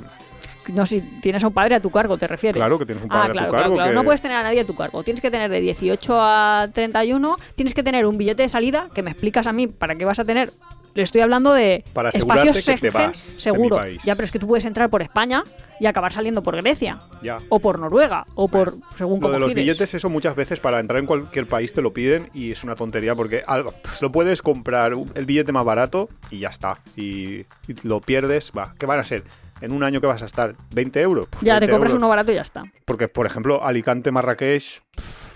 [0.69, 2.57] no, si tienes a un padre a tu cargo, te refieres.
[2.57, 3.75] claro, que tienes un Ah, padre claro, a tu claro, cargo.
[3.77, 3.91] claro.
[3.91, 5.03] que- No puedes tener a nadie a tu cargo.
[5.03, 7.37] Tienes que tener de 18 a 31.
[7.57, 10.21] Tienes que tener un billete de salida que me explicas a mí para qué vas
[10.21, 10.53] a tener.
[10.95, 13.77] Le estoy hablando de Para asegurarte espacios que te vas de mi seguro.
[13.77, 14.03] país.
[14.03, 15.45] Ya, pero es que tú puedes entrar por España
[15.79, 16.99] y acabar saliendo por Grecia.
[17.23, 17.39] Ya.
[17.49, 18.27] O por Noruega.
[18.35, 18.75] O por.
[18.99, 19.65] según Lo de los gires.
[19.65, 22.75] billetes, eso muchas veces para entrar en cualquier país te lo piden y es una
[22.75, 26.81] tontería porque algo, pues lo puedes comprar un- el billete más barato y ya está.
[26.97, 27.47] Y, y
[27.85, 28.75] lo pierdes, va.
[28.79, 29.23] ¿Qué van a ser?
[29.61, 31.27] En un año que vas a estar 20 euros.
[31.31, 32.01] Pues Ya te 20 compras euros.
[32.01, 32.65] uno barato y ya está.
[32.85, 34.83] Porque, por ejemplo, Alicante, Marrakech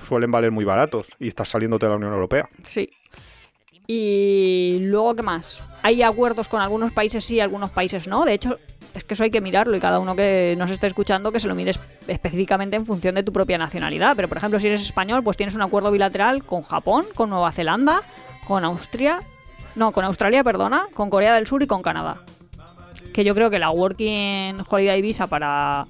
[0.09, 2.48] suelen valer muy baratos y estás saliéndote de la Unión Europea.
[2.66, 2.88] Sí.
[3.87, 5.59] Y luego, ¿qué más?
[5.82, 8.24] Hay acuerdos con algunos países sí, algunos países no.
[8.24, 8.59] De hecho,
[8.95, 11.49] es que eso hay que mirarlo y cada uno que nos esté escuchando que se
[11.49, 14.16] lo mires específicamente en función de tu propia nacionalidad.
[14.16, 17.53] Pero, por ejemplo, si eres español, pues tienes un acuerdo bilateral con Japón, con Nueva
[17.53, 18.03] Zelanda,
[18.47, 19.20] con Austria.
[19.74, 22.22] No, con Australia, perdona, con Corea del Sur y con Canadá.
[23.12, 25.87] Que yo creo que la Working Holiday Visa para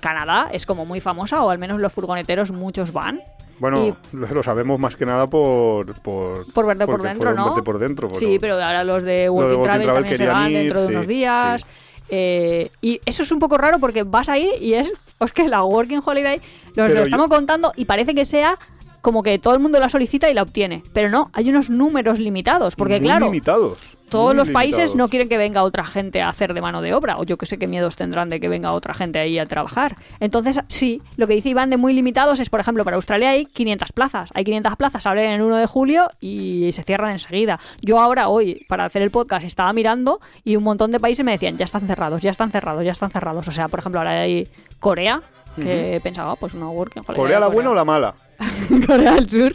[0.00, 3.20] Canadá es como muy famosa, o al menos los furgoneteros muchos van.
[3.60, 5.92] Bueno, lo, lo sabemos más que nada por...
[6.00, 7.44] Por, Por verte por dentro, ¿no?
[7.46, 8.08] verte por dentro.
[8.14, 10.86] Sí, pero ahora los de Working, Working Travel, Travel también se van ir, dentro de
[10.88, 11.62] sí, unos días.
[11.62, 11.68] sí.
[12.12, 14.90] Eh, y eso es un poco raro porque vas ahí y es,
[15.20, 18.58] es que la Working Holiday los Pero lo yo- estamos contando y parece que sea
[19.00, 20.82] como que todo el mundo la solicita y la obtiene.
[20.92, 23.78] Pero no, hay unos números limitados, porque Muy claro, limitados.
[24.08, 27.16] todos los países no quieren que venga otra gente a hacer de mano de obra,
[27.18, 29.96] o yo que sé qué miedos tendrán de que venga otra gente ahí a trabajar.
[30.18, 33.46] Entonces, sí, lo que dice Iván de muy limitados es, por ejemplo, para Australia hay
[33.46, 34.30] 500 plazas.
[34.34, 37.60] Hay 500 plazas, abren el 1 de julio y se cierran enseguida.
[37.82, 41.32] Yo ahora, hoy, para hacer el podcast, estaba mirando y un montón de países me
[41.32, 43.46] decían, ya están cerrados, ya están cerrados, ya están cerrados.
[43.48, 44.48] O sea, por ejemplo, ahora hay
[44.78, 45.22] Corea,
[45.56, 48.14] que pensaba, pues una working holiday ¿Corea la buena o la mala?
[48.86, 49.54] Corea del Sur.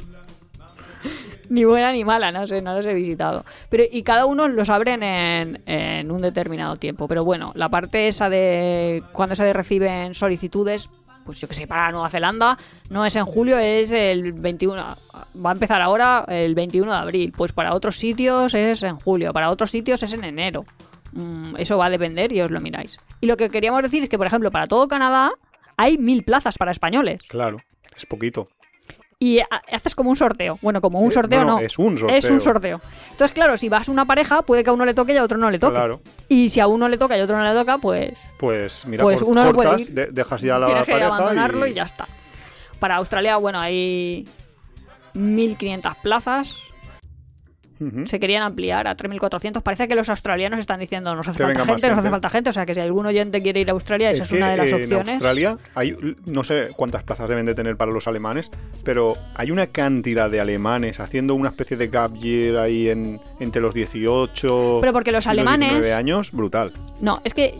[1.49, 3.45] Ni buena ni mala, no sé, no los he visitado.
[3.69, 7.07] Pero, y cada uno los abren en, un determinado tiempo.
[7.07, 10.89] Pero bueno, la parte esa de cuando se reciben solicitudes,
[11.23, 12.57] pues yo que sé, para Nueva Zelanda,
[12.89, 14.75] no es en julio, es el 21.
[14.75, 17.33] Va a empezar ahora el 21 de abril.
[17.35, 20.63] Pues para otros sitios es en julio, para otros sitios es en enero.
[21.13, 22.97] Mm, eso va a depender y os lo miráis.
[23.21, 25.31] Y lo que queríamos decir es que, por ejemplo, para todo Canadá
[25.77, 27.21] hay mil plazas para españoles.
[27.27, 27.59] Claro,
[27.95, 28.47] es poquito.
[29.25, 30.59] Y ha- haces como un sorteo.
[30.61, 31.59] Bueno, como un Eh, sorteo no.
[31.59, 32.15] es un sorteo.
[32.17, 32.79] Es un sorteo.
[33.11, 35.37] Entonces, claro, si vas una pareja, puede que a uno le toque y a otro
[35.39, 35.73] no le toque.
[35.73, 36.01] Claro.
[36.29, 39.03] Y si a uno le toca y a otro no le toca, pues Pues mira,
[39.03, 39.93] Pues uno no puede cortas, ir.
[39.95, 41.71] de- dejas ya la tienes que pareja abandonarlo y...
[41.71, 42.05] y ya está.
[42.79, 44.27] Para Australia, bueno, hay
[45.15, 46.55] 1.500 plazas.
[48.05, 49.61] Se querían ampliar a 3.400.
[49.61, 52.49] Parece que los australianos están diciendo, nos hace Que falta gente, nos hace falta gente.
[52.49, 54.67] O sea, que si algún oyente quiere ir a Australia, esa es, una de las
[54.67, 55.09] en opciones.
[55.15, 55.95] Australia hay,
[56.25, 58.49] no sé cuántas plazas deben de tener para los alemanes,
[58.83, 63.61] pero hay una cantidad de alemanes haciendo una especie de gap year ahí en, entre
[63.61, 66.71] los 18 Pero porque los y alemanes- 19 años, brutal.
[67.01, 67.55] No, es que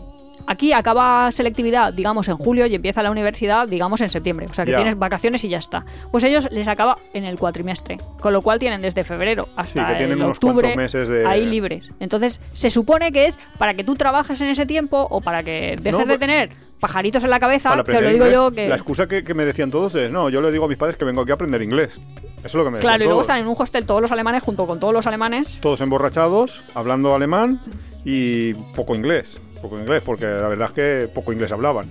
[0.46, 4.46] aquí acaba selectividad, digamos, en julio y empieza la universidad, digamos, en septiembre.
[4.50, 5.84] O sea, que tienes vacaciones y ya está.
[6.10, 9.92] Pues ellos les acaba en el cuatrimestre, con lo cual tienen desde febrero hasta Sí,
[9.92, 11.90] que tienen el octubre meses de- ahí libres.
[12.00, 15.76] Entonces, se supone que es para que tú trabajes en ese tiempo o para que
[15.80, 18.34] dejes No, de tener pajaritos en la cabeza, Para que os lo aprender digo inglés,
[18.34, 18.68] yo que...
[18.68, 20.96] La excusa que, que me decían todos es, no, yo le digo a mis padres
[20.96, 21.98] que vengo aquí a aprender inglés.
[22.38, 23.22] Eso es lo que me Claro, y luego todos.
[23.22, 25.58] están en un hostel todos los alemanes junto con todos los alemanes.
[25.60, 27.60] Todos emborrachados, hablando alemán
[28.04, 29.40] y poco inglés.
[29.68, 31.86] Poco inglés, porque la verdad es que poco inglés hablaban.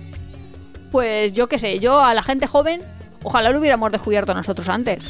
[0.92, 2.80] Pues yo qué sé, yo a la gente joven,
[3.22, 5.02] ojalá lo hubiéramos descubierto nosotros antes.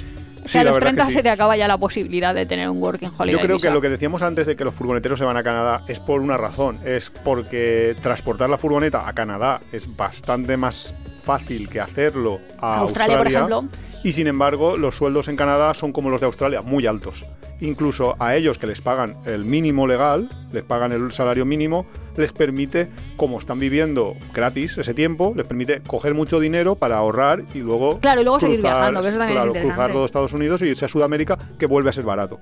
[0.45, 1.13] O Sí, sea, a los verdad que 30 sí.
[1.13, 3.69] se te acaba ya la posibilidad de tener un working holiday Yo creo visa.
[3.69, 6.21] que lo que decíamos antes de que los furgoneteros se van a Canadá es por
[6.21, 6.79] una razón.
[6.85, 10.95] Es porque transportar la furgoneta a Canadá es bastante más
[11.25, 13.19] fácil que hacerlo a Australia, Australia.
[13.19, 13.27] por
[13.67, 13.79] ejemplo.
[14.05, 17.25] Y sin embargo, los sueldos en Canadá son como los de Australia, muy altos.
[17.61, 21.87] Incluso a ellos que les pagan el mínimo legal, les pagan el salario mínimo,
[22.17, 27.45] les permite, como están viviendo gratis ese tiempo, les permite coger mucho dinero para ahorrar
[27.55, 30.67] y luego Claro, y luego seguir viajando, eso es claro, cruzar todo Estados Unidos y
[30.67, 32.39] irse a Sudamérica, que vuelve a ser barato.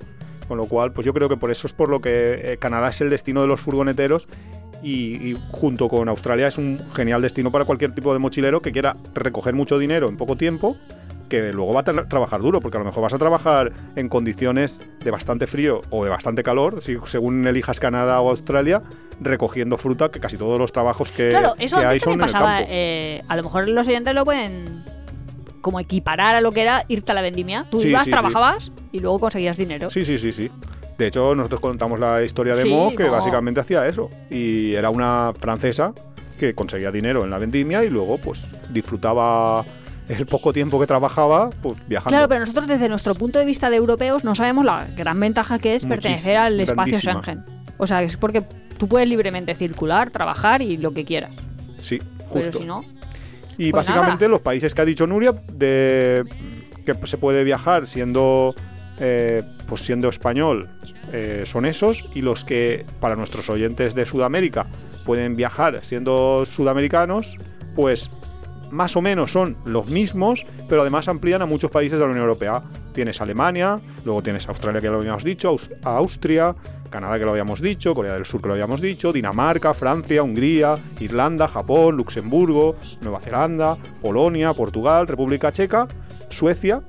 [0.48, 2.90] Con lo cual, pues yo creo que por eso es por lo que eh, Canadá
[2.90, 4.28] es el destino de los furgoneteros
[4.82, 8.72] y, y junto con Australia es un genial destino para cualquier tipo de mochilero que
[8.72, 10.76] quiera recoger mucho dinero en poco tiempo,
[11.42, 14.08] que luego va a tra- trabajar duro, porque a lo mejor vas a trabajar en
[14.08, 18.82] condiciones de bastante frío o de bastante calor, si, según elijas Canadá o Australia,
[19.20, 22.26] recogiendo fruta, que casi todos los trabajos que, Claro, eso que hay son en el
[22.26, 22.56] pasaba.
[22.56, 22.66] campo.
[22.70, 24.84] eh, a lo mejor los oyentes lo pueden
[25.60, 27.64] como equiparar a lo que era irte a la vendimia.
[27.70, 28.10] Tú Sí, ibas, sí, sí.
[28.10, 29.88] trabajabas y luego conseguías dinero.
[29.90, 30.50] Sí, sí, sí, sí.
[30.98, 34.10] De hecho, nosotros contamos la historia de Mo, que básicamente hacía eso.
[34.30, 35.92] Y era una francesa
[36.38, 39.64] que conseguía dinero en la vendimia y luego, pues, disfrutaba
[40.08, 42.10] el poco tiempo que trabajaba, pues, viajando.
[42.10, 45.58] Claro, pero nosotros desde nuestro punto de vista de europeos no sabemos la gran ventaja
[45.58, 47.22] que es pertenecer al espacio grandísima.
[47.22, 47.44] Schengen.
[47.78, 48.42] O sea, es porque
[48.78, 51.32] tú puedes libremente circular, trabajar y lo que quieras.
[51.80, 52.58] Sí, Pero justo.
[52.58, 52.84] si no,
[53.58, 54.36] y pues básicamente nada.
[54.36, 56.24] los países que ha dicho Nuria, de
[56.84, 58.54] que se puede viajar siendo,
[58.98, 60.68] eh, pues siendo español,
[61.12, 62.10] eh, son esos.
[62.14, 64.66] Y los que, para nuestros oyentes de Sudamérica,
[65.04, 67.36] pueden viajar siendo sudamericanos,
[67.74, 68.10] pues
[68.74, 72.22] más o menos son los mismos, pero además amplían a muchos países de la Unión
[72.22, 72.62] Europea.
[72.92, 76.54] Tienes Alemania, luego tienes Australia, que lo habíamos dicho, Austria,
[76.90, 80.76] Canadá, que lo habíamos dicho, Corea del Sur, que lo habíamos dicho, Dinamarca, Francia, Hungría,
[81.00, 85.88] Irlanda, Japón, Luxemburgo, Nueva Zelanda, Polonia, Portugal, República Checa,
[86.28, 86.82] Suecia,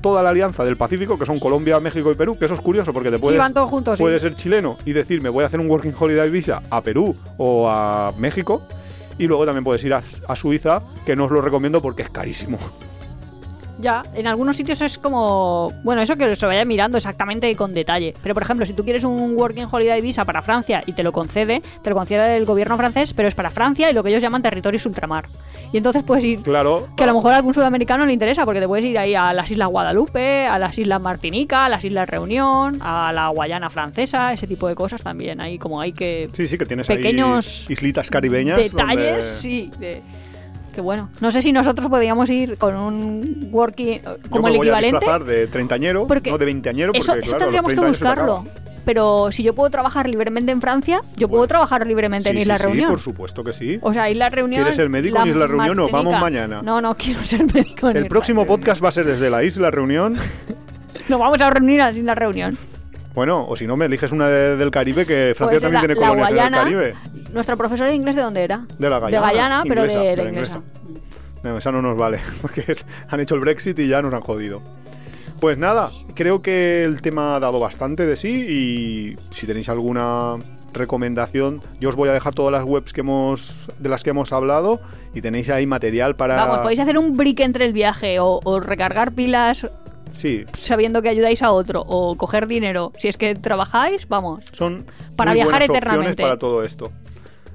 [0.00, 2.92] toda la alianza del Pacífico, que son Colombia, México y Perú, que eso es curioso
[2.92, 3.98] porque te sí, puedes, van todos juntos.
[3.98, 4.02] sí.
[4.02, 7.68] puedes ser chileno y decirme voy a hacer un Working Holiday Visa a Perú o
[7.68, 8.62] a México.
[9.18, 12.10] Y luego también puedes ir a, a Suiza, que no os lo recomiendo porque es
[12.10, 12.58] carísimo.
[13.78, 15.70] Ya, en algunos sitios es como.
[15.84, 18.14] Bueno, eso que se vaya mirando exactamente con detalle.
[18.22, 21.12] Pero por ejemplo, si tú quieres un Working Holiday Visa para Francia y te lo
[21.12, 24.22] concede, te lo concede el gobierno francés, pero es para Francia y lo que ellos
[24.22, 25.28] llaman territorios ultramar.
[25.72, 26.40] Y entonces puedes ir.
[26.42, 26.88] Claro.
[26.96, 29.32] Que a lo mejor a algún sudamericano le interesa, porque te puedes ir ahí a
[29.34, 34.32] las Islas Guadalupe, a las Islas Martinica, a las Islas Reunión, a la Guayana Francesa,
[34.32, 35.40] ese tipo de cosas también.
[35.40, 36.28] Ahí como hay que.
[36.32, 38.56] Sí, sí, que tienes pequeños ahí islitas caribeñas.
[38.58, 39.70] Detalles, donde- sí.
[39.78, 40.02] de-
[40.76, 41.08] Qué bueno.
[41.22, 44.72] No sé si nosotros podíamos ir con un working Yo como me el voy a
[44.72, 44.96] equivalente.
[44.98, 48.44] disfrazar de treintañero, no de veinteañero, porque Eso, claro, eso a tendríamos 30 que buscarlo.
[48.84, 52.56] Pero si yo puedo trabajar libremente en Francia, yo puedo trabajar libremente en Sí, Isla
[52.56, 52.90] sí, sí, Reunión.
[52.90, 53.78] por supuesto que sí.
[53.80, 54.60] O sea, Isla Reunión.
[54.60, 56.60] ¿Quieres ser médico en Isla Reunión o vamos mañana?
[56.62, 58.60] No, no quiero ser médico en El Isla próximo Reunión.
[58.60, 60.16] podcast va a ser desde la Isla Reunión.
[61.08, 62.58] Nos vamos a reunir a la Isla Reunión.
[63.16, 65.94] Bueno, o si no, me eliges una de- del Caribe, que Francia también la- tiene
[66.00, 66.62] la colonias Guayana.
[66.62, 67.30] en el Caribe.
[67.32, 68.66] Nuestra profesora de inglés, ¿de dónde era?
[68.78, 69.26] De la Guyana.
[69.26, 70.60] De Guyana, pero inglesa, de de la inglesa.
[71.42, 72.76] No, esa no nos vale, porque
[73.08, 74.60] han hecho el Brexit y ya nos han jodido.
[75.40, 80.36] Pues nada, creo que el tema ha dado bastante de sí y si tenéis alguna
[80.72, 84.32] recomendación, yo os voy a dejar todas las webs que hemos de las que hemos
[84.32, 84.80] hablado
[85.14, 88.60] y tenéis ahí material para Vamos, podéis hacer un break entre el viaje o, o
[88.60, 89.66] recargar pilas
[90.16, 92.92] Sí, sabiendo que ayudáis a otro o coger dinero.
[92.98, 94.42] Si es que trabajáis, vamos.
[94.52, 96.22] son Para muy viajar buenas opciones eternamente.
[96.22, 96.90] para todo esto.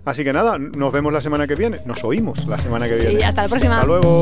[0.06, 1.80] Así que nada, nos vemos la semana que viene.
[1.86, 3.24] Nos oímos la semana que Sí, viene.
[3.26, 3.76] hasta la próxima.
[3.76, 4.22] Hasta luego.